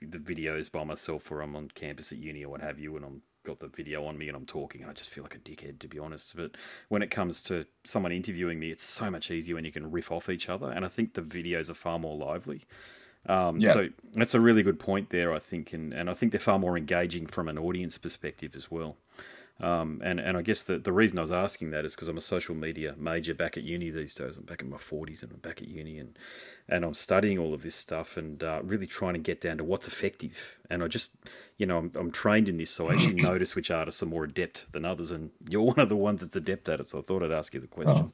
the 0.01 0.19
videos 0.19 0.71
by 0.71 0.85
myself, 0.85 1.31
where 1.31 1.41
I'm 1.41 1.57
on 1.57 1.71
campus 1.75 2.13
at 2.13 2.19
uni 2.19 2.45
or 2.45 2.51
what 2.51 2.61
have 2.61 2.79
you, 2.79 2.97
and 2.97 3.05
I'm 3.05 3.23
got 3.45 3.61
the 3.61 3.69
video 3.69 4.05
on 4.05 4.19
me 4.19 4.29
and 4.29 4.37
I'm 4.37 4.47
talking, 4.47 4.83
and 4.83 4.91
I 4.91 4.95
just 4.95 5.11
feel 5.11 5.25
like 5.25 5.35
a 5.35 5.39
dickhead 5.39 5.79
to 5.81 5.89
be 5.89 5.99
honest. 5.99 6.37
But 6.37 6.53
when 6.89 7.03
it 7.03 7.11
comes 7.11 7.41
to 7.43 7.67
someone 7.85 8.13
interviewing 8.13 8.59
me, 8.59 8.71
it's 8.71 8.85
so 8.85 9.11
much 9.11 9.31
easier 9.31 9.55
when 9.55 9.65
you 9.65 9.73
can 9.73 9.91
riff 9.91 10.13
off 10.13 10.29
each 10.29 10.49
other, 10.49 10.71
and 10.71 10.85
I 10.85 10.89
think 10.89 11.15
the 11.15 11.23
videos 11.23 11.71
are 11.71 11.75
far 11.75 11.99
more 11.99 12.17
lively. 12.17 12.65
Um, 13.27 13.59
Yeah. 13.59 13.73
So 13.73 13.89
that's 14.15 14.35
a 14.35 14.41
really 14.41 14.63
good 14.63 14.79
point 14.79 15.11
there, 15.11 15.33
I 15.33 15.39
think, 15.39 15.73
and, 15.73 15.93
and 15.93 16.09
I 16.09 16.15
think 16.15 16.33
they're 16.33 16.41
far 16.41 16.59
more 16.59 16.77
engaging 16.77 17.27
from 17.27 17.49
an 17.49 17.59
audience 17.59 17.99
perspective 17.99 18.55
as 18.55 18.71
well. 18.71 18.97
Um, 19.61 20.01
and, 20.05 20.21
and 20.21 20.37
I 20.37 20.43
guess 20.43 20.63
the, 20.63 20.79
the 20.79 20.93
reason 20.93 21.19
I 21.19 21.23
was 21.23 21.33
asking 21.33 21.71
that 21.71 21.85
is 21.85 21.95
because 21.95 22.07
I'm 22.07 22.17
a 22.17 22.21
social 22.21 22.55
media 22.55 22.95
major 22.97 23.35
back 23.35 23.57
at 23.57 23.65
uni 23.65 23.91
these 23.91 24.15
days. 24.15 24.37
I'm 24.37 24.45
back 24.45 24.63
in 24.63 24.71
my 24.71 24.77
40s 24.77 25.23
and 25.23 25.33
I'm 25.33 25.39
back 25.39 25.61
at 25.61 25.67
uni 25.67 25.99
and, 25.99 26.17
and 26.69 26.85
I'm 26.85 26.95
studying 26.95 27.39
all 27.39 27.53
of 27.53 27.63
this 27.63 27.75
stuff 27.75 28.17
and 28.17 28.43
uh, 28.43 28.61
really 28.63 28.87
trying 28.87 29.15
to 29.15 29.21
get 29.21 29.41
down 29.41 29.59
to 29.59 29.65
what's 29.65 29.89
effective. 29.89 30.57
And 30.71 30.85
I 30.85 30.87
just, 30.87 31.17
you 31.57 31.67
know, 31.67 31.79
I'm, 31.79 31.93
I'm 31.97 32.13
trained 32.13 32.49
in 32.49 32.57
this, 32.59 32.71
so 32.71 32.89
I 32.89 32.95
actually 32.95 33.15
notice 33.23 33.57
which 33.57 33.71
artists 33.71 34.03
are 34.03 34.07
more 34.07 34.25
adept 34.25 34.71
than 34.71 34.85
others. 34.85 35.11
And 35.11 35.31
you're 35.49 35.63
one 35.63 35.81
of 35.81 35.89
the 35.89 35.97
ones 35.97 36.21
that's 36.21 36.37
adept 36.37 36.69
at 36.69 36.79
it, 36.79 36.89
so 36.89 37.01
I 37.01 37.03
thought 37.03 37.25
I'd 37.25 37.33
ask 37.33 37.53
you 37.53 37.61
the 37.61 37.67
question. 37.67 38.13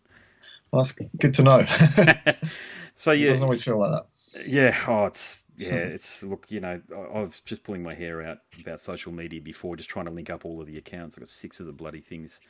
Well, 0.70 0.82
that's 0.82 0.92
good 0.92 1.34
to 1.34 1.42
know. 1.42 1.66
So, 2.96 3.10
yeah. 3.10 3.26
it 3.26 3.28
doesn't 3.30 3.44
always 3.44 3.62
feel 3.62 3.78
like 3.78 3.90
that. 3.90 4.06
Yeah, 4.46 4.76
oh, 4.86 5.06
it's 5.06 5.43
yeah, 5.56 5.74
it's 5.74 6.22
look, 6.22 6.46
you 6.48 6.60
know, 6.60 6.80
I, 6.94 6.98
I 6.98 7.22
was 7.22 7.40
just 7.44 7.64
pulling 7.64 7.82
my 7.82 7.94
hair 7.94 8.22
out 8.22 8.38
about 8.60 8.80
social 8.80 9.12
media 9.12 9.40
before, 9.40 9.76
just 9.76 9.88
trying 9.88 10.06
to 10.06 10.12
link 10.12 10.30
up 10.30 10.44
all 10.44 10.60
of 10.60 10.66
the 10.66 10.78
accounts. 10.78 11.16
I've 11.16 11.20
got 11.20 11.28
six 11.28 11.60
of 11.60 11.66
the 11.66 11.72
bloody 11.72 12.00
things. 12.00 12.40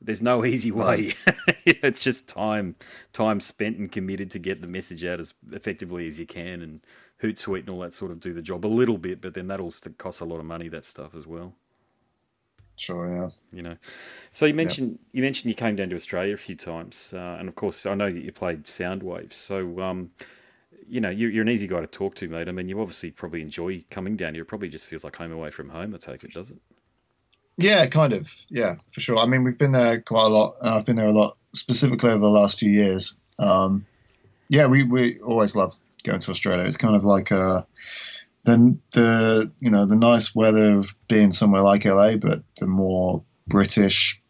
There's 0.00 0.22
no 0.22 0.44
easy 0.46 0.70
way. 0.70 1.14
it's 1.64 2.02
just 2.02 2.28
time, 2.28 2.76
time 3.12 3.40
spent 3.40 3.76
and 3.78 3.90
committed 3.90 4.30
to 4.32 4.38
get 4.38 4.60
the 4.60 4.66
message 4.68 5.04
out 5.04 5.20
as 5.20 5.34
effectively 5.52 6.06
as 6.08 6.18
you 6.18 6.26
can, 6.26 6.62
and 6.62 6.80
Hootsuite 7.22 7.60
and 7.60 7.70
all 7.70 7.80
that 7.80 7.94
sort 7.94 8.10
of 8.10 8.20
do 8.20 8.32
the 8.32 8.42
job 8.42 8.64
a 8.64 8.68
little 8.68 8.98
bit, 8.98 9.20
but 9.20 9.34
then 9.34 9.48
that'll 9.48 9.70
st- 9.70 9.98
cost 9.98 10.20
a 10.20 10.24
lot 10.24 10.40
of 10.40 10.46
money. 10.46 10.68
That 10.68 10.84
stuff 10.84 11.14
as 11.14 11.26
well 11.26 11.54
Sure, 12.80 13.14
yeah. 13.14 13.28
you 13.52 13.62
know. 13.62 13.76
So 14.32 14.46
you 14.46 14.54
mentioned 14.54 15.00
you 15.12 15.20
mentioned 15.22 15.50
you 15.50 15.54
came 15.54 15.76
down 15.76 15.90
to 15.90 15.96
Australia 15.96 16.32
a 16.32 16.38
few 16.38 16.56
times, 16.56 17.12
uh, 17.14 17.36
and 17.38 17.46
of 17.46 17.54
course 17.54 17.84
I 17.84 17.94
know 17.94 18.10
that 18.10 18.24
you 18.24 18.32
played 18.32 18.64
Soundwaves. 18.64 19.34
So 19.34 19.80
um, 19.80 20.12
you 20.90 21.00
know 21.00 21.10
you're, 21.10 21.30
you're 21.30 21.42
an 21.42 21.48
easy 21.48 21.66
guy 21.66 21.80
to 21.80 21.86
talk 21.86 22.14
to, 22.16 22.28
mate. 22.28 22.48
I 22.48 22.52
mean, 22.52 22.68
you 22.68 22.80
obviously 22.80 23.10
probably 23.10 23.40
enjoy 23.42 23.84
coming 23.90 24.16
down 24.16 24.34
here. 24.34 24.42
It 24.42 24.46
probably 24.46 24.68
just 24.68 24.84
feels 24.84 25.04
like 25.04 25.16
home 25.16 25.32
away 25.32 25.50
from 25.50 25.68
home. 25.70 25.94
I 25.94 25.98
take 25.98 26.24
it, 26.24 26.32
does 26.34 26.50
it? 26.50 26.58
Yeah, 27.56 27.86
kind 27.86 28.12
of. 28.12 28.32
Yeah, 28.48 28.74
for 28.92 29.00
sure. 29.00 29.16
I 29.18 29.26
mean, 29.26 29.44
we've 29.44 29.58
been 29.58 29.72
there 29.72 30.00
quite 30.00 30.24
a 30.24 30.28
lot. 30.28 30.54
I've 30.62 30.86
been 30.86 30.96
there 30.96 31.08
a 31.08 31.12
lot, 31.12 31.36
specifically 31.54 32.10
over 32.10 32.20
the 32.20 32.28
last 32.30 32.58
few 32.58 32.70
years. 32.70 33.14
Um, 33.38 33.86
yeah, 34.48 34.66
we, 34.66 34.84
we 34.84 35.18
always 35.20 35.54
love 35.54 35.76
going 36.02 36.20
to 36.20 36.30
Australia. 36.30 36.64
It's 36.66 36.76
kind 36.78 36.96
of 36.96 37.04
like 37.04 37.30
uh, 37.30 37.62
the 38.44 38.76
the 38.92 39.52
you 39.60 39.70
know 39.70 39.86
the 39.86 39.96
nice 39.96 40.34
weather 40.34 40.78
of 40.78 40.94
being 41.08 41.32
somewhere 41.32 41.62
like 41.62 41.84
LA, 41.84 42.16
but 42.16 42.42
the 42.58 42.66
more 42.66 43.22
British 43.46 44.20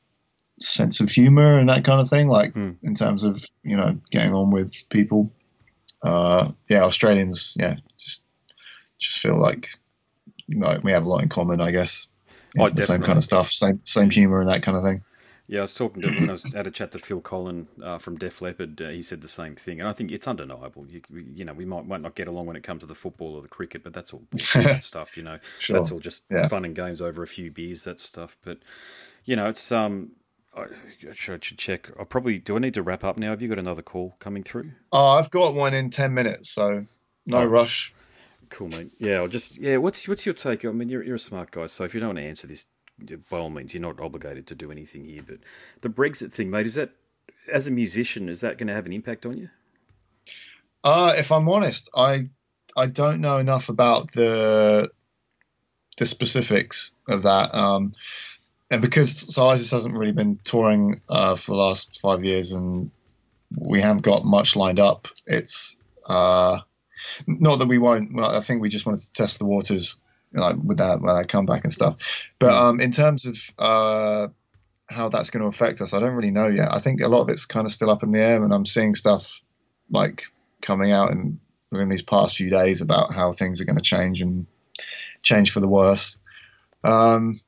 sense 0.61 1.01
of 1.01 1.09
humor 1.11 1.57
and 1.57 1.68
that 1.68 1.85
kind 1.85 2.01
of 2.01 2.11
thing. 2.11 2.27
Like 2.29 2.53
Mm. 2.55 2.77
in 2.83 2.94
terms 2.94 3.23
of 3.25 3.44
you 3.62 3.77
know 3.77 3.99
getting 4.11 4.35
on 4.35 4.51
with 4.51 4.75
people. 4.90 5.31
Uh, 6.05 6.53
yeah, 6.69 6.85
Australians. 6.85 7.57
Yeah, 7.59 7.77
just 7.99 8.23
just 8.99 9.19
feel 9.21 9.39
like 9.41 9.69
like 10.57 10.85
we 10.85 10.93
have 10.93 11.05
a 11.05 11.09
lot 11.09 11.23
in 11.23 11.29
common, 11.29 11.61
I 11.61 11.71
guess. 11.73 12.09
Oh, 12.59 12.69
the 12.69 12.83
same 12.83 13.03
kind 13.03 13.19
of 13.19 13.25
stuff, 13.25 13.51
same 13.53 13.81
same 13.85 14.11
humor 14.11 14.41
and 14.41 14.49
that 14.49 14.63
kind 14.63 14.77
of 14.77 14.85
thing. 14.85 15.03
Yeah, 15.47 15.59
I 15.61 15.63
was 15.63 15.75
talking 15.75 16.03
to 16.03 16.13
when 16.13 16.31
I 16.31 16.33
was 16.33 16.55
at 16.55 16.67
a 16.67 16.71
chat 16.71 16.93
to 16.93 16.99
Phil 16.99 17.21
Collen 17.21 17.67
uh, 17.83 17.99
from 17.99 18.17
Def 18.17 18.41
Leppard. 18.41 18.81
Uh, 18.81 18.89
he 18.89 19.03
said 19.03 19.21
the 19.21 19.29
same 19.29 19.57
thing, 19.57 19.81
and 19.81 19.89
I 19.89 19.93
think 19.93 20.11
it's 20.13 20.27
undeniable. 20.29 20.87
You, 20.89 21.03
you 21.11 21.45
know, 21.45 21.53
we 21.53 21.67
might 21.67 21.87
might 21.87 22.01
not 22.01 22.15
get 22.15 22.29
along 22.29 22.47
when 22.47 22.57
it 22.57 22.63
comes 22.63 22.81
to 22.81 22.87
the 22.87 22.95
football 22.95 23.35
or 23.37 23.43
the 23.43 23.49
cricket, 23.49 23.85
but 23.85 23.93
that's 23.93 24.13
all 24.15 24.23
stuff. 24.81 25.17
You 25.17 25.25
know, 25.25 25.39
Sure. 25.59 25.79
that's 25.79 25.93
all 25.93 26.01
just 26.01 26.23
Yeah. 26.31 26.49
fun 26.49 26.65
and 26.65 26.75
games 26.75 27.03
over 27.03 27.23
a 27.23 27.27
few 27.27 27.51
beers. 27.51 27.85
That 27.85 28.01
stuff, 28.01 28.39
but 28.45 28.59
you 29.25 29.37
know, 29.37 29.49
it's 29.49 29.73
um. 29.73 30.13
I 30.61 31.11
I 31.11 31.14
should, 31.14 31.35
I 31.35 31.44
should 31.44 31.59
check. 31.59 31.90
I 31.99 32.05
probably 32.05 32.38
do. 32.38 32.57
I 32.57 32.59
need 32.59 32.75
to 32.75 32.83
wrap 32.83 33.05
up 33.05 33.16
now. 33.16 33.31
Have 33.31 33.42
you 33.42 33.49
got 33.49 33.59
another 33.59 33.83
call 33.83 34.16
coming 34.18 34.42
through? 34.42 34.73
Oh, 34.92 35.11
I've 35.18 35.31
got 35.31 35.55
one 35.55 35.75
in 35.75 35.90
ten 35.90 36.14
minutes, 36.14 36.51
so 36.51 36.87
no 37.27 37.38
Oh. 37.38 37.44
rush. 37.46 37.92
Cool, 38.49 38.68
mate. 38.68 38.90
Yeah, 38.99 39.16
I'll 39.16 39.29
just 39.29 39.59
yeah. 39.59 39.77
What's 39.77 40.09
what's 40.09 40.27
your 40.27 40.35
take? 40.35 40.64
I 40.64 40.70
mean, 40.73 40.88
you're 40.88 41.05
you're 41.05 41.16
a 41.16 41.20
smart 41.20 41.51
guy, 41.53 41.66
so 41.66 41.85
if 41.85 41.94
you 41.94 42.01
don't 42.01 42.11
want 42.11 42.18
to 42.18 42.25
answer 42.25 42.46
this, 42.46 42.66
by 43.31 43.38
all 43.38 43.49
means, 43.51 43.75
you're 43.75 43.81
not 43.81 44.01
obligated 44.01 44.46
to 44.49 44.55
do 44.55 44.73
anything 44.73 45.05
here. 45.05 45.23
But 45.27 45.38
the 45.83 45.88
Brexit 45.88 46.33
thing, 46.33 46.51
mate, 46.51 46.66
is 46.66 46.75
that 46.75 46.90
as 47.53 47.66
a 47.66 47.70
musician, 47.70 48.29
is 48.29 48.40
that 48.40 48.59
going 48.59 48.66
to 48.66 48.75
have 48.75 48.87
an 48.87 48.92
impact 48.92 49.25
on 49.25 49.37
you? 49.38 49.51
Uh, 50.83 51.12
if 51.16 51.31
I'm 51.31 51.49
honest, 51.49 51.88
I 51.94 52.29
I 52.77 52.87
don't 52.87 53.20
know 53.20 53.38
enough 53.38 53.68
about 53.68 54.12
the 54.12 54.90
the 55.99 56.07
specifics 56.07 56.92
of 57.09 57.23
that. 57.23 57.55
Um, 57.55 57.94
and 58.70 58.80
because 58.80 59.35
Sylosis 59.35 59.70
hasn't 59.70 59.96
really 59.96 60.12
been 60.12 60.38
touring 60.44 61.00
uh, 61.09 61.37
for 61.37 61.52
the 61.52 61.56
last 61.56 62.00
five 62.00 62.24
years, 62.24 62.52
and 62.52 62.90
we 63.56 63.80
haven't 63.80 64.02
got 64.02 64.24
much 64.24 64.54
lined 64.54 64.78
up, 64.78 65.09
it's 65.26 65.76
uh, 66.06 66.61
not 67.26 67.59
that 67.59 67.68
we 67.68 67.78
won't. 67.78 68.14
Well, 68.14 68.30
I 68.30 68.40
think 68.40 68.62
we 68.62 68.68
just 68.68 68.87
wanted 68.87 69.00
to 69.02 69.12
test 69.12 69.38
the 69.38 69.46
waters 69.46 69.96
like 70.33 70.56
with 70.62 70.78
that 70.78 71.00
with 71.00 71.11
that 71.11 71.28
comeback 71.28 71.64
and 71.64 71.72
stuff. 71.72 71.96
But 72.38 72.52
um, 72.52 72.80
in 72.80 72.92
terms 72.92 73.26
of 73.26 73.38
uh, 73.59 74.28
how 74.88 75.09
that's 75.09 75.30
going 75.30 75.42
to 75.42 75.48
affect 75.48 75.80
us, 75.80 75.92
I 75.92 76.00
don't 76.00 76.14
really 76.14 76.30
know 76.30 76.46
yet. 76.46 76.72
I 76.72 76.78
think 76.78 77.00
a 77.00 77.09
lot 77.09 77.22
of 77.22 77.28
it's 77.28 77.46
kind 77.46 77.66
of 77.66 77.72
still 77.72 77.90
up 77.90 78.02
in 78.02 78.12
the 78.12 78.20
air, 78.20 78.42
and 78.42 78.54
I'm 78.54 78.66
seeing 78.66 78.94
stuff 78.94 79.40
like 79.90 80.24
coming 80.61 80.92
out 80.92 81.11
in 81.11 81.40
within 81.72 81.88
these 81.88 82.02
past 82.02 82.37
few 82.37 82.50
days 82.50 82.80
about 82.80 83.14
how 83.14 83.33
things 83.33 83.61
are 83.61 83.64
going 83.64 83.76
to 83.76 83.83
change 83.83 84.20
and 84.22 84.46
change 85.22 85.52
for 85.52 85.61
the 85.61 85.68
worse. 85.68 86.18
Um, 86.85 87.40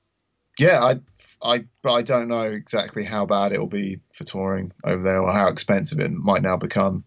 yeah, 0.58 0.82
I, 0.82 1.00
I, 1.42 1.64
but 1.82 1.92
I 1.92 2.02
don't 2.02 2.28
know 2.28 2.42
exactly 2.42 3.04
how 3.04 3.26
bad 3.26 3.52
it 3.52 3.58
will 3.58 3.66
be 3.66 4.00
for 4.12 4.24
touring 4.24 4.72
over 4.84 5.02
there 5.02 5.20
or 5.20 5.32
how 5.32 5.48
expensive 5.48 5.98
it 5.98 6.12
might 6.12 6.42
now 6.42 6.56
become. 6.56 7.04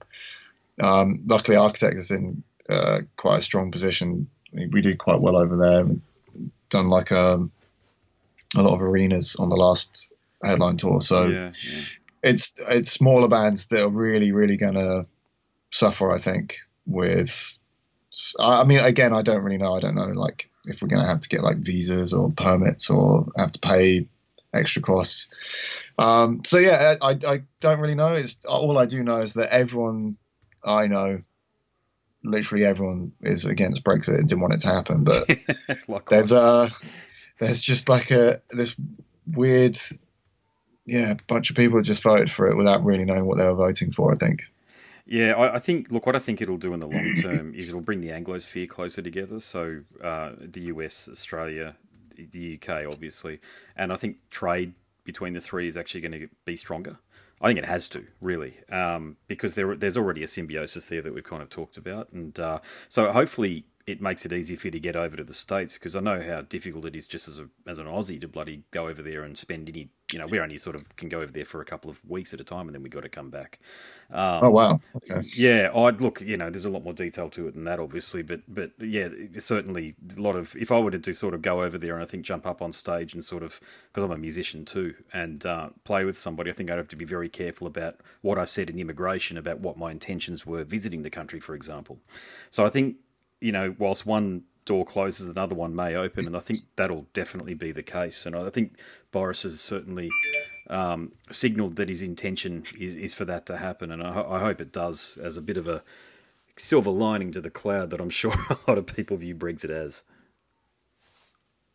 Um, 0.81 1.21
luckily, 1.25 1.57
Architect 1.57 1.97
is 1.97 2.11
in 2.11 2.43
uh, 2.69 3.01
quite 3.17 3.39
a 3.39 3.43
strong 3.43 3.71
position. 3.71 4.27
We 4.53 4.81
do 4.81 4.95
quite 4.95 5.21
well 5.21 5.37
over 5.37 5.55
there. 5.55 5.85
We've 5.85 6.01
done 6.69 6.89
like 6.89 7.11
um, 7.11 7.51
a 8.55 8.61
lot 8.61 8.73
of 8.73 8.81
arenas 8.81 9.35
on 9.37 9.49
the 9.49 9.55
last 9.55 10.13
headline 10.43 10.77
tour, 10.77 11.01
so 11.01 11.27
yeah, 11.27 11.51
yeah. 11.67 11.81
it's 12.23 12.53
it's 12.69 12.91
smaller 12.91 13.27
bands 13.27 13.67
that 13.67 13.83
are 13.83 13.89
really 13.89 14.31
really 14.31 14.57
going 14.57 14.75
to 14.75 15.05
suffer 15.71 16.11
i 16.11 16.17
think 16.17 16.59
with 16.85 17.57
i 18.39 18.61
I 18.61 18.63
mean 18.63 18.79
again 18.79 19.13
i 19.13 19.21
don't 19.21 19.43
really 19.43 19.57
know 19.57 19.73
i 19.73 19.79
don't 19.79 19.95
know 19.95 20.07
like 20.07 20.49
if 20.65 20.81
we're 20.81 20.87
going 20.87 21.01
to 21.01 21.07
have 21.07 21.19
to 21.21 21.29
get 21.29 21.43
like 21.43 21.57
visas 21.57 22.13
or 22.13 22.31
permits 22.31 22.89
or 22.89 23.27
have 23.37 23.51
to 23.53 23.59
pay 23.59 24.07
extra 24.55 24.81
costs 24.81 25.27
um 25.99 26.41
so 26.43 26.57
yeah 26.57 26.95
i 27.01 27.17
i 27.27 27.41
don't 27.59 27.79
really 27.79 27.95
know 27.95 28.13
it's 28.13 28.37
all 28.45 28.77
i 28.77 28.85
do 28.85 29.03
know 29.03 29.17
is 29.17 29.33
that 29.33 29.51
everyone 29.51 30.17
i 30.63 30.87
know 30.87 31.21
literally 32.23 32.65
everyone 32.65 33.11
is 33.21 33.45
against 33.45 33.83
brexit 33.83 34.17
and 34.17 34.27
didn't 34.27 34.41
want 34.41 34.53
it 34.53 34.59
to 34.59 34.67
happen 34.67 35.03
but 35.03 35.29
there's 36.09 36.31
a 36.31 36.71
there's 37.39 37.61
just 37.61 37.87
like 37.89 38.11
a 38.11 38.41
this 38.51 38.75
weird 39.27 39.77
yeah 40.85 41.15
bunch 41.27 41.49
of 41.49 41.55
people 41.55 41.81
just 41.81 42.03
voted 42.03 42.31
for 42.31 42.47
it 42.47 42.55
without 42.55 42.83
really 42.83 43.05
knowing 43.05 43.25
what 43.25 43.37
they 43.37 43.47
were 43.47 43.55
voting 43.55 43.91
for 43.91 44.11
i 44.11 44.15
think 44.15 44.43
Yeah, 45.05 45.33
I, 45.33 45.55
I 45.55 45.59
think. 45.59 45.91
Look, 45.91 46.05
what 46.05 46.15
I 46.15 46.19
think 46.19 46.41
it'll 46.41 46.57
do 46.57 46.73
in 46.73 46.79
the 46.79 46.87
long 46.87 47.13
term 47.15 47.53
is 47.53 47.69
it'll 47.69 47.81
bring 47.81 48.01
the 48.01 48.09
Anglosphere 48.09 48.67
closer 48.67 49.01
together. 49.03 49.39
So 49.39 49.81
uh, 50.03 50.31
the 50.39 50.61
US, 50.61 51.07
Australia, 51.07 51.75
the 52.15 52.59
UK, 52.61 52.85
obviously, 52.89 53.39
and 53.75 53.91
I 53.91 53.95
think 53.95 54.17
trade 54.29 54.73
between 55.03 55.33
the 55.33 55.41
three 55.41 55.67
is 55.67 55.77
actually 55.77 56.01
going 56.01 56.11
to 56.13 56.27
be 56.45 56.55
stronger. 56.55 56.97
I 57.41 57.47
think 57.47 57.59
it 57.59 57.65
has 57.65 57.87
to 57.89 58.05
really, 58.21 58.59
um, 58.71 59.17
because 59.27 59.55
there, 59.55 59.75
there's 59.75 59.97
already 59.97 60.23
a 60.23 60.27
symbiosis 60.27 60.85
there 60.85 61.01
that 61.01 61.13
we've 61.13 61.23
kind 61.23 61.43
of 61.43 61.49
talked 61.49 61.77
about, 61.77 62.11
and 62.11 62.39
uh, 62.39 62.59
so 62.87 63.11
hopefully 63.11 63.65
it 63.87 64.01
makes 64.01 64.25
it 64.25 64.33
easy 64.33 64.55
for 64.55 64.67
you 64.67 64.71
to 64.71 64.79
get 64.79 64.95
over 64.95 65.15
to 65.15 65.23
the 65.23 65.33
states 65.33 65.75
because 65.75 65.95
I 65.95 65.99
know 65.99 66.19
how 66.19 66.41
difficult 66.41 66.85
it 66.85 66.95
is 66.95 67.05
just 67.05 67.27
as 67.27 67.37
a 67.37 67.47
as 67.67 67.77
an 67.77 67.85
Aussie 67.85 68.19
to 68.21 68.27
bloody 68.27 68.63
go 68.71 68.87
over 68.87 69.01
there 69.01 69.23
and 69.23 69.37
spend 69.37 69.69
any. 69.69 69.89
You 70.11 70.19
know, 70.19 70.27
we 70.27 70.39
only 70.39 70.57
sort 70.57 70.75
of 70.75 70.95
can 70.97 71.09
go 71.09 71.21
over 71.21 71.31
there 71.31 71.45
for 71.45 71.61
a 71.61 71.65
couple 71.65 71.89
of 71.89 71.99
weeks 72.07 72.31
at 72.33 72.39
a 72.39 72.43
time, 72.43 72.67
and 72.67 72.75
then 72.75 72.83
we 72.83 72.89
got 72.89 73.01
to 73.01 73.09
come 73.09 73.31
back. 73.31 73.59
Um, 74.11 74.39
oh 74.43 74.49
wow 74.51 74.79
okay 74.95 75.27
yeah, 75.35 75.71
I'd 75.75 75.99
look. 76.01 76.21
You 76.21 76.37
know, 76.37 76.49
there's 76.49 76.65
a 76.65 76.69
lot 76.69 76.83
more 76.83 76.93
detail 76.93 77.29
to 77.29 77.47
it 77.47 77.55
than 77.55 77.63
that, 77.65 77.79
obviously, 77.79 78.21
but 78.23 78.41
but 78.47 78.71
yeah, 78.79 79.09
certainly 79.39 79.95
a 80.15 80.19
lot 80.19 80.35
of. 80.35 80.55
If 80.55 80.71
I 80.71 80.79
were 80.79 80.91
to 80.91 81.13
sort 81.13 81.33
of 81.33 81.41
go 81.41 81.61
over 81.61 81.77
there 81.77 81.93
and 81.93 82.03
I 82.03 82.07
think 82.07 82.23
jump 82.23 82.47
up 82.47 82.61
on 82.61 82.73
stage 82.73 83.13
and 83.13 83.23
sort 83.23 83.43
of 83.43 83.59
because 83.91 84.03
I'm 84.03 84.11
a 84.11 84.17
musician 84.17 84.65
too 84.65 84.95
and 85.13 85.45
uh, 85.45 85.69
play 85.83 86.05
with 86.05 86.17
somebody, 86.17 86.49
I 86.49 86.53
think 86.53 86.71
I'd 86.71 86.77
have 86.77 86.87
to 86.89 86.95
be 86.95 87.05
very 87.05 87.29
careful 87.29 87.67
about 87.67 87.97
what 88.21 88.39
I 88.39 88.45
said 88.45 88.69
in 88.69 88.79
immigration 88.79 89.37
about 89.37 89.59
what 89.59 89.77
my 89.77 89.91
intentions 89.91 90.45
were 90.45 90.63
visiting 90.63 91.03
the 91.03 91.11
country, 91.11 91.39
for 91.39 91.53
example. 91.53 91.99
So 92.49 92.65
I 92.65 92.69
think 92.69 92.97
you 93.45 93.51
know, 93.51 93.75
whilst 93.77 94.07
one 94.07 94.43
door 94.65 94.83
closes, 94.83 95.29
another 95.29 95.53
one 95.53 95.75
may 95.75 95.95
open, 95.95 96.25
and 96.25 96.35
I 96.35 96.39
think 96.39 96.61
that'll 96.75 97.05
definitely 97.13 97.53
be 97.53 97.71
the 97.71 97.83
case. 97.83 98.25
And 98.25 98.35
I 98.35 98.49
think 98.49 98.73
Boris 99.11 99.43
has 99.43 99.61
certainly 99.61 100.09
um, 100.67 101.11
signalled 101.31 101.75
that 101.75 101.87
his 101.87 102.01
intention 102.01 102.63
is, 102.79 102.95
is 102.95 103.13
for 103.13 103.23
that 103.25 103.45
to 103.45 103.57
happen, 103.57 103.91
and 103.91 104.01
I, 104.01 104.25
I 104.27 104.39
hope 104.39 104.59
it 104.59 104.71
does 104.71 105.19
as 105.21 105.37
a 105.37 105.41
bit 105.43 105.57
of 105.57 105.67
a 105.67 105.83
silver 106.57 106.89
lining 106.89 107.31
to 107.33 107.41
the 107.41 107.51
cloud 107.51 107.91
that 107.91 108.01
I'm 108.01 108.09
sure 108.09 108.33
a 108.49 108.57
lot 108.67 108.79
of 108.79 108.87
people 108.87 109.17
view 109.17 109.35
Brexit 109.35 109.69
as. 109.69 110.01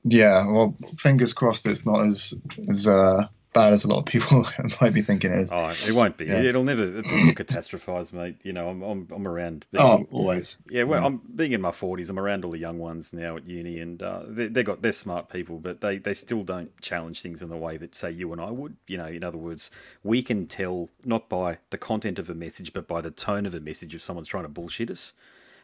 yeah 0.03 0.51
well 0.51 0.75
fingers 0.97 1.35
crossed 1.35 1.67
it's 1.67 1.85
not 1.85 2.07
as 2.07 2.35
as 2.69 2.87
uh 2.87 3.29
bad 3.53 3.73
as 3.73 3.85
a 3.85 3.89
lot 3.89 3.99
of 3.99 4.07
people 4.07 4.47
might 4.81 4.95
be 4.95 5.03
thinking 5.03 5.33
it 5.33 5.39
is 5.39 5.53
Oh, 5.53 5.69
it 5.69 5.93
won't 5.93 6.17
be. 6.17 6.27
Yeah. 6.27 6.41
It'll 6.43 6.65
never 6.65 7.03
catastrophize, 7.33 8.13
mate. 8.13 8.37
You 8.43 8.53
know, 8.53 8.69
I'm 8.69 8.83
I'm, 8.83 9.09
I'm 9.15 9.27
around. 9.27 9.67
oh 9.77 10.05
always 10.11 10.59
Yeah, 10.71 10.85
well, 10.85 11.05
I'm 11.05 11.21
being 11.35 11.53
in 11.53 11.61
my 11.61 11.73
forties. 11.73 12.11
I'm 12.11 12.19
around 12.19 12.45
all 12.45 12.51
the 12.51 12.59
young 12.59 12.79
ones 12.79 13.13
now 13.13 13.37
at 13.37 13.47
uni, 13.47 13.79
and 13.79 14.03
uh, 14.03 14.23
they 14.27 14.49
they 14.49 14.63
got 14.63 14.83
they're 14.83 14.93
smart 14.93 15.29
people, 15.29 15.59
but 15.59 15.81
they, 15.81 15.99
they 15.99 16.15
still 16.15 16.43
don't 16.43 16.79
challenge 16.81 17.23
things 17.23 17.43
in 17.43 17.49
the 17.49 17.57
way 17.57 17.77
that 17.77 17.97
say 17.97 18.11
you 18.11 18.33
and 18.33 18.41
I 18.41 18.51
would. 18.51 18.77
You 18.87 18.99
know, 18.99 19.07
in 19.07 19.25
other 19.25 19.39
words, 19.39 19.71
we 20.03 20.23
can 20.23 20.47
tell 20.47 20.89
not 21.05 21.29
by 21.29 21.59
the 21.71 21.79
content 21.79 22.19
of 22.19 22.31
a 22.31 22.35
message, 22.35 22.73
but 22.73 22.87
by 22.87 23.01
the 23.01 23.11
tone 23.11 23.47
of 23.47 23.55
a 23.55 23.61
message 23.61 23.95
if 23.95 24.03
someone's 24.03 24.29
trying 24.29 24.45
to 24.45 24.49
bullshit 24.49 24.91
us. 24.91 25.13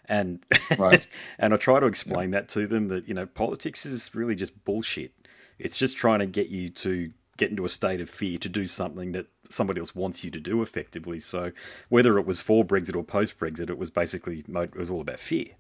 And 0.08 0.44
Right. 0.78 1.06
and 1.38 1.52
I 1.52 1.56
try 1.56 1.80
to 1.80 1.86
explain 1.86 2.30
that 2.30 2.48
to 2.50 2.66
them 2.66 2.88
that 2.88 3.08
you 3.08 3.14
know 3.14 3.26
politics 3.26 3.84
is 3.86 4.14
really 4.14 4.34
just 4.34 4.64
bullshit. 4.64 5.12
It's 5.58 5.78
just 5.78 5.96
trying 5.96 6.18
to 6.18 6.26
get 6.26 6.48
you 6.48 6.68
to 6.68 7.12
get 7.36 7.50
into 7.50 7.64
a 7.64 7.68
state 7.68 8.00
of 8.00 8.08
fear 8.10 8.38
to 8.38 8.48
do 8.48 8.66
something 8.66 9.12
that 9.12 9.26
somebody 9.50 9.80
else 9.80 9.94
wants 9.94 10.24
you 10.24 10.30
to 10.30 10.40
do 10.40 10.62
effectively. 10.62 11.20
So 11.20 11.52
whether 11.88 12.18
it 12.18 12.26
was 12.26 12.40
for 12.40 12.64
Brexit 12.64 12.96
or 12.96 13.04
post 13.04 13.38
Brexit, 13.38 13.70
it 13.70 13.78
was 13.78 13.90
basically 13.90 14.44
it 14.48 14.76
was 14.76 14.90
all 14.90 15.00
about 15.00 15.20
fear. 15.20 15.50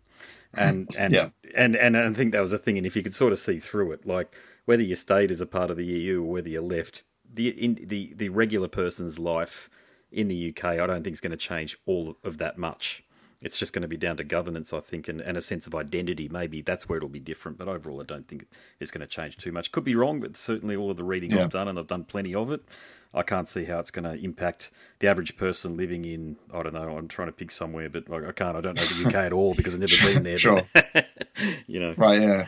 And 0.54 0.88
and, 0.98 1.12
Yeah. 1.14 1.28
and 1.54 1.76
and 1.76 1.96
I 1.96 2.12
think 2.12 2.32
that 2.32 2.40
was 2.40 2.52
a 2.52 2.58
thing. 2.58 2.76
And 2.78 2.86
if 2.86 2.96
you 2.96 3.02
could 3.02 3.14
sort 3.14 3.32
of 3.32 3.38
see 3.38 3.58
through 3.60 3.92
it, 3.92 4.06
like 4.06 4.32
whether 4.64 4.82
you 4.82 4.96
stayed 4.96 5.30
as 5.30 5.40
a 5.40 5.46
part 5.46 5.70
of 5.70 5.76
the 5.76 5.84
EU 5.86 6.22
or 6.22 6.32
whether 6.32 6.48
you 6.48 6.60
left, 6.60 7.02
the 7.32 7.48
in, 7.48 7.78
the 7.86 8.12
the 8.16 8.28
regular 8.30 8.68
person's 8.68 9.18
life 9.18 9.68
in 10.10 10.28
the 10.28 10.48
UK, 10.50 10.64
I 10.64 10.86
don't 10.86 11.02
think 11.02 11.14
is 11.14 11.20
going 11.20 11.32
to 11.32 11.36
change 11.36 11.76
all 11.86 12.16
of 12.24 12.38
that 12.38 12.56
much. 12.58 13.02
It's 13.46 13.58
just 13.58 13.72
going 13.72 13.82
to 13.82 13.88
be 13.88 13.96
down 13.96 14.16
to 14.18 14.24
governance, 14.24 14.72
I 14.72 14.80
think, 14.80 15.08
and, 15.08 15.20
and 15.20 15.36
a 15.36 15.40
sense 15.40 15.66
of 15.66 15.74
identity. 15.74 16.28
Maybe 16.28 16.60
that's 16.60 16.88
where 16.88 16.98
it'll 16.98 17.08
be 17.08 17.20
different. 17.20 17.56
But 17.56 17.68
overall, 17.68 18.00
I 18.00 18.04
don't 18.04 18.28
think 18.28 18.46
it's 18.80 18.90
going 18.90 19.00
to 19.00 19.06
change 19.06 19.38
too 19.38 19.52
much. 19.52 19.72
Could 19.72 19.84
be 19.84 19.94
wrong, 19.94 20.20
but 20.20 20.36
certainly 20.36 20.76
all 20.76 20.90
of 20.90 20.96
the 20.96 21.04
reading 21.04 21.30
Yeah. 21.30 21.44
I've 21.44 21.50
done, 21.50 21.68
and 21.68 21.78
I've 21.78 21.86
done 21.86 22.04
plenty 22.04 22.34
of 22.34 22.50
it, 22.50 22.62
I 23.14 23.22
can't 23.22 23.48
see 23.48 23.64
how 23.64 23.78
it's 23.78 23.90
going 23.90 24.04
to 24.04 24.22
impact 24.22 24.70
the 24.98 25.06
average 25.06 25.36
person 25.36 25.76
living 25.76 26.04
in, 26.04 26.36
I 26.52 26.62
don't 26.62 26.74
know, 26.74 26.98
I'm 26.98 27.08
trying 27.08 27.28
to 27.28 27.32
pick 27.32 27.50
somewhere, 27.50 27.88
but 27.88 28.10
I 28.12 28.32
can't. 28.32 28.56
I 28.56 28.60
don't 28.60 28.76
know 28.76 28.84
the 28.84 29.08
UK 29.08 29.14
at 29.14 29.32
all 29.32 29.54
because 29.54 29.74
I've 29.74 29.80
never 29.80 30.12
been 30.12 30.22
there. 30.22 30.36
Sure. 30.46 30.62
But, 30.74 31.06
you 31.66 31.80
know. 31.80 31.94
right 31.96 32.20
yeah 32.20 32.46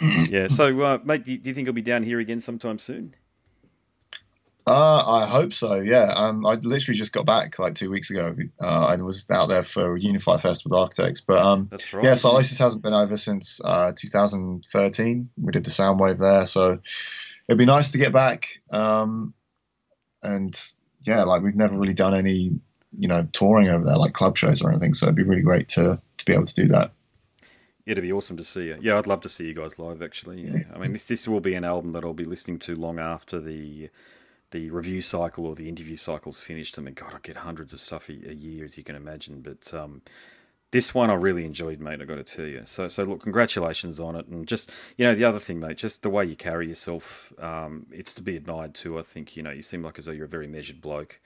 yeah. 0.00 0.46
So, 0.46 0.80
uh, 0.80 0.98
mate, 1.04 1.24
do 1.24 1.32
you, 1.32 1.38
do 1.38 1.50
you 1.50 1.54
think 1.54 1.66
he'll 1.66 1.74
be 1.74 1.82
down 1.82 2.02
here 2.02 2.20
again 2.20 2.40
sometime 2.40 2.78
soon? 2.78 3.14
Uh, 4.68 5.04
I 5.06 5.26
hope 5.26 5.52
so. 5.52 5.76
Yeah. 5.76 6.12
Um, 6.14 6.44
I 6.44 6.54
literally 6.54 6.98
just 6.98 7.12
got 7.12 7.26
back 7.26 7.58
like 7.58 7.74
two 7.74 7.90
weeks 7.90 8.10
ago. 8.10 8.36
Uh, 8.60 8.86
I 8.86 8.96
was 9.02 9.26
out 9.30 9.46
there 9.46 9.62
for 9.62 9.96
Unify 9.96 10.38
Fest 10.38 10.64
with 10.64 10.72
Architects, 10.72 11.20
but 11.20 11.40
um, 11.40 11.68
That's 11.70 11.92
right. 11.92 12.04
yeah, 12.04 12.14
Sylosis 12.14 12.58
hasn't 12.58 12.82
been 12.82 12.92
over 12.94 13.16
since 13.16 13.60
uh, 13.64 13.92
2013. 13.96 15.30
We 15.40 15.52
did 15.52 15.64
the 15.64 15.70
Soundwave 15.70 16.18
there, 16.18 16.46
so 16.46 16.78
it'd 17.48 17.58
be 17.58 17.64
nice 17.64 17.92
to 17.92 17.98
get 17.98 18.12
back. 18.12 18.60
Um, 18.70 19.34
and 20.22 20.54
yeah, 21.04 21.22
like 21.24 21.42
we've 21.42 21.56
never 21.56 21.76
really 21.76 21.94
done 21.94 22.14
any, 22.14 22.52
you 22.98 23.08
know, 23.08 23.26
touring 23.32 23.68
over 23.68 23.84
there, 23.84 23.96
like 23.96 24.12
club 24.12 24.36
shows 24.36 24.62
or 24.62 24.70
anything. 24.70 24.94
So 24.94 25.06
it'd 25.06 25.16
be 25.16 25.22
really 25.22 25.42
great 25.42 25.68
to 25.68 26.00
to 26.18 26.24
be 26.24 26.32
able 26.32 26.44
to 26.44 26.54
do 26.54 26.66
that. 26.66 26.92
It'd 27.86 28.02
be 28.02 28.12
awesome 28.12 28.36
to 28.36 28.44
see 28.44 28.64
you. 28.64 28.76
Yeah, 28.82 28.98
I'd 28.98 29.06
love 29.06 29.22
to 29.22 29.30
see 29.30 29.46
you 29.46 29.54
guys 29.54 29.78
live. 29.78 30.02
Actually, 30.02 30.42
yeah. 30.42 30.64
I 30.74 30.78
mean, 30.78 30.92
this 30.92 31.04
this 31.04 31.26
will 31.26 31.40
be 31.40 31.54
an 31.54 31.64
album 31.64 31.92
that 31.92 32.04
I'll 32.04 32.12
be 32.12 32.24
listening 32.24 32.58
to 32.60 32.76
long 32.76 32.98
after 32.98 33.40
the 33.40 33.88
the 34.50 34.70
review 34.70 35.00
cycle 35.00 35.46
or 35.46 35.54
the 35.54 35.68
interview 35.68 35.96
cycle's 35.96 36.38
finished. 36.38 36.78
I 36.78 36.82
mean, 36.82 36.94
God, 36.94 37.14
I 37.14 37.18
get 37.22 37.38
hundreds 37.38 37.72
of 37.72 37.80
stuff 37.80 38.08
a, 38.08 38.12
a 38.12 38.34
year, 38.34 38.64
as 38.64 38.76
you 38.78 38.84
can 38.84 38.96
imagine. 38.96 39.40
But 39.40 39.72
um, 39.74 40.02
this 40.70 40.94
one 40.94 41.08
I 41.08 41.14
really 41.14 41.46
enjoyed, 41.46 41.80
mate. 41.80 42.02
I 42.02 42.04
got 42.04 42.16
to 42.16 42.24
tell 42.24 42.44
you. 42.44 42.60
So, 42.64 42.88
so 42.88 43.02
look, 43.04 43.22
congratulations 43.22 43.98
on 43.98 44.14
it, 44.16 44.26
and 44.26 44.46
just 44.46 44.70
you 44.98 45.06
know 45.06 45.14
the 45.14 45.24
other 45.24 45.38
thing, 45.38 45.60
mate, 45.60 45.78
just 45.78 46.02
the 46.02 46.10
way 46.10 46.26
you 46.26 46.36
carry 46.36 46.68
yourself, 46.68 47.32
um, 47.38 47.86
it's 47.90 48.12
to 48.14 48.22
be 48.22 48.36
admired 48.36 48.74
too. 48.74 48.98
I 48.98 49.02
think 49.02 49.34
you 49.34 49.42
know 49.42 49.50
you 49.50 49.62
seem 49.62 49.82
like 49.82 49.98
as 49.98 50.04
though 50.04 50.12
you're 50.12 50.26
a 50.26 50.28
very 50.28 50.46
measured 50.46 50.82
bloke, 50.82 51.20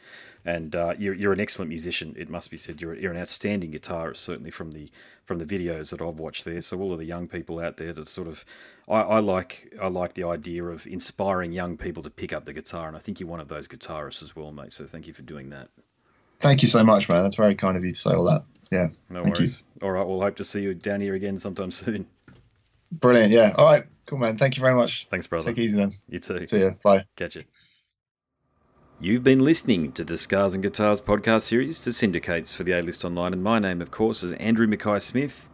and 0.44 0.76
uh, 0.76 0.94
you're 0.96 1.14
you're 1.14 1.32
an 1.32 1.40
excellent 1.40 1.70
musician. 1.70 2.14
It 2.16 2.30
must 2.30 2.52
be 2.52 2.56
said. 2.56 2.80
You're 2.80 2.94
you're 2.94 3.10
an 3.10 3.18
outstanding 3.18 3.72
guitarist, 3.72 4.18
certainly 4.18 4.50
from 4.50 4.70
the 4.70 4.92
from 5.24 5.38
the 5.38 5.44
videos 5.44 5.90
that 5.90 6.00
I've 6.00 6.20
watched 6.20 6.44
there. 6.44 6.60
So 6.60 6.80
all 6.80 6.92
of 6.92 7.00
the 7.00 7.04
young 7.04 7.26
people 7.26 7.58
out 7.58 7.78
there 7.78 7.92
that 7.92 8.08
sort 8.08 8.28
of, 8.28 8.44
I, 8.88 9.00
I 9.00 9.18
like 9.18 9.74
I 9.80 9.88
like 9.88 10.14
the 10.14 10.24
idea 10.24 10.62
of 10.64 10.86
inspiring 10.86 11.50
young 11.50 11.76
people 11.76 12.04
to 12.04 12.10
pick 12.10 12.32
up 12.32 12.44
the 12.44 12.52
guitar, 12.52 12.86
and 12.86 12.96
I 12.96 13.00
think 13.00 13.18
you're 13.18 13.28
one 13.28 13.40
of 13.40 13.48
those 13.48 13.66
guitarists 13.66 14.22
as 14.22 14.36
well, 14.36 14.52
mate. 14.52 14.72
So 14.72 14.86
thank 14.86 15.08
you 15.08 15.12
for 15.12 15.22
doing 15.22 15.50
that. 15.50 15.68
Thank 16.42 16.62
you 16.62 16.68
so 16.68 16.82
much, 16.82 17.08
man. 17.08 17.22
That's 17.22 17.36
very 17.36 17.54
kind 17.54 17.76
of 17.76 17.84
you 17.84 17.92
to 17.92 17.98
say 17.98 18.10
all 18.10 18.24
that. 18.24 18.44
Yeah. 18.72 18.88
No 19.08 19.22
Thank 19.22 19.36
worries. 19.36 19.58
All 19.80 19.92
right, 19.92 20.04
we'll 20.04 20.20
hope 20.20 20.36
to 20.36 20.44
see 20.44 20.60
you 20.60 20.74
down 20.74 21.00
here 21.00 21.14
again 21.14 21.38
sometime 21.38 21.70
soon. 21.72 22.06
Brilliant. 22.90 23.30
Yeah. 23.30 23.52
All 23.56 23.64
right. 23.64 23.84
Cool, 24.06 24.18
man. 24.18 24.36
Thank 24.36 24.56
you 24.56 24.60
very 24.60 24.74
much. 24.74 25.06
Thanks, 25.08 25.26
brother. 25.28 25.46
Take 25.46 25.58
it 25.58 25.62
easy 25.62 25.78
then. 25.78 25.92
You 26.08 26.18
too. 26.18 26.44
See 26.48 26.60
ya. 26.60 26.72
Bye. 26.82 27.04
Catch 27.16 27.36
you. 27.36 27.44
You've 28.98 29.22
been 29.22 29.44
listening 29.44 29.92
to 29.92 30.04
the 30.04 30.16
Scars 30.16 30.52
and 30.54 30.62
Guitars 30.62 31.00
podcast 31.00 31.42
series 31.42 31.84
that 31.84 31.92
syndicates 31.92 32.52
for 32.52 32.64
the 32.64 32.72
A 32.72 32.82
List 32.82 33.04
Online, 33.04 33.32
and 33.32 33.42
my 33.42 33.60
name, 33.60 33.80
of 33.80 33.92
course, 33.92 34.24
is 34.24 34.32
Andrew 34.34 34.66
Mackay 34.66 34.98
Smith. 34.98 35.48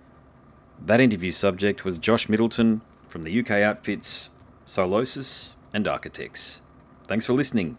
That 0.80 1.00
interview 1.00 1.30
subject 1.30 1.84
was 1.84 1.98
Josh 1.98 2.28
Middleton 2.28 2.80
from 3.08 3.24
the 3.24 3.40
UK 3.40 3.50
outfits 3.50 4.30
Sylosis 4.64 5.56
and 5.74 5.86
Architects. 5.86 6.60
Thanks 7.06 7.26
for 7.26 7.34
listening. 7.34 7.78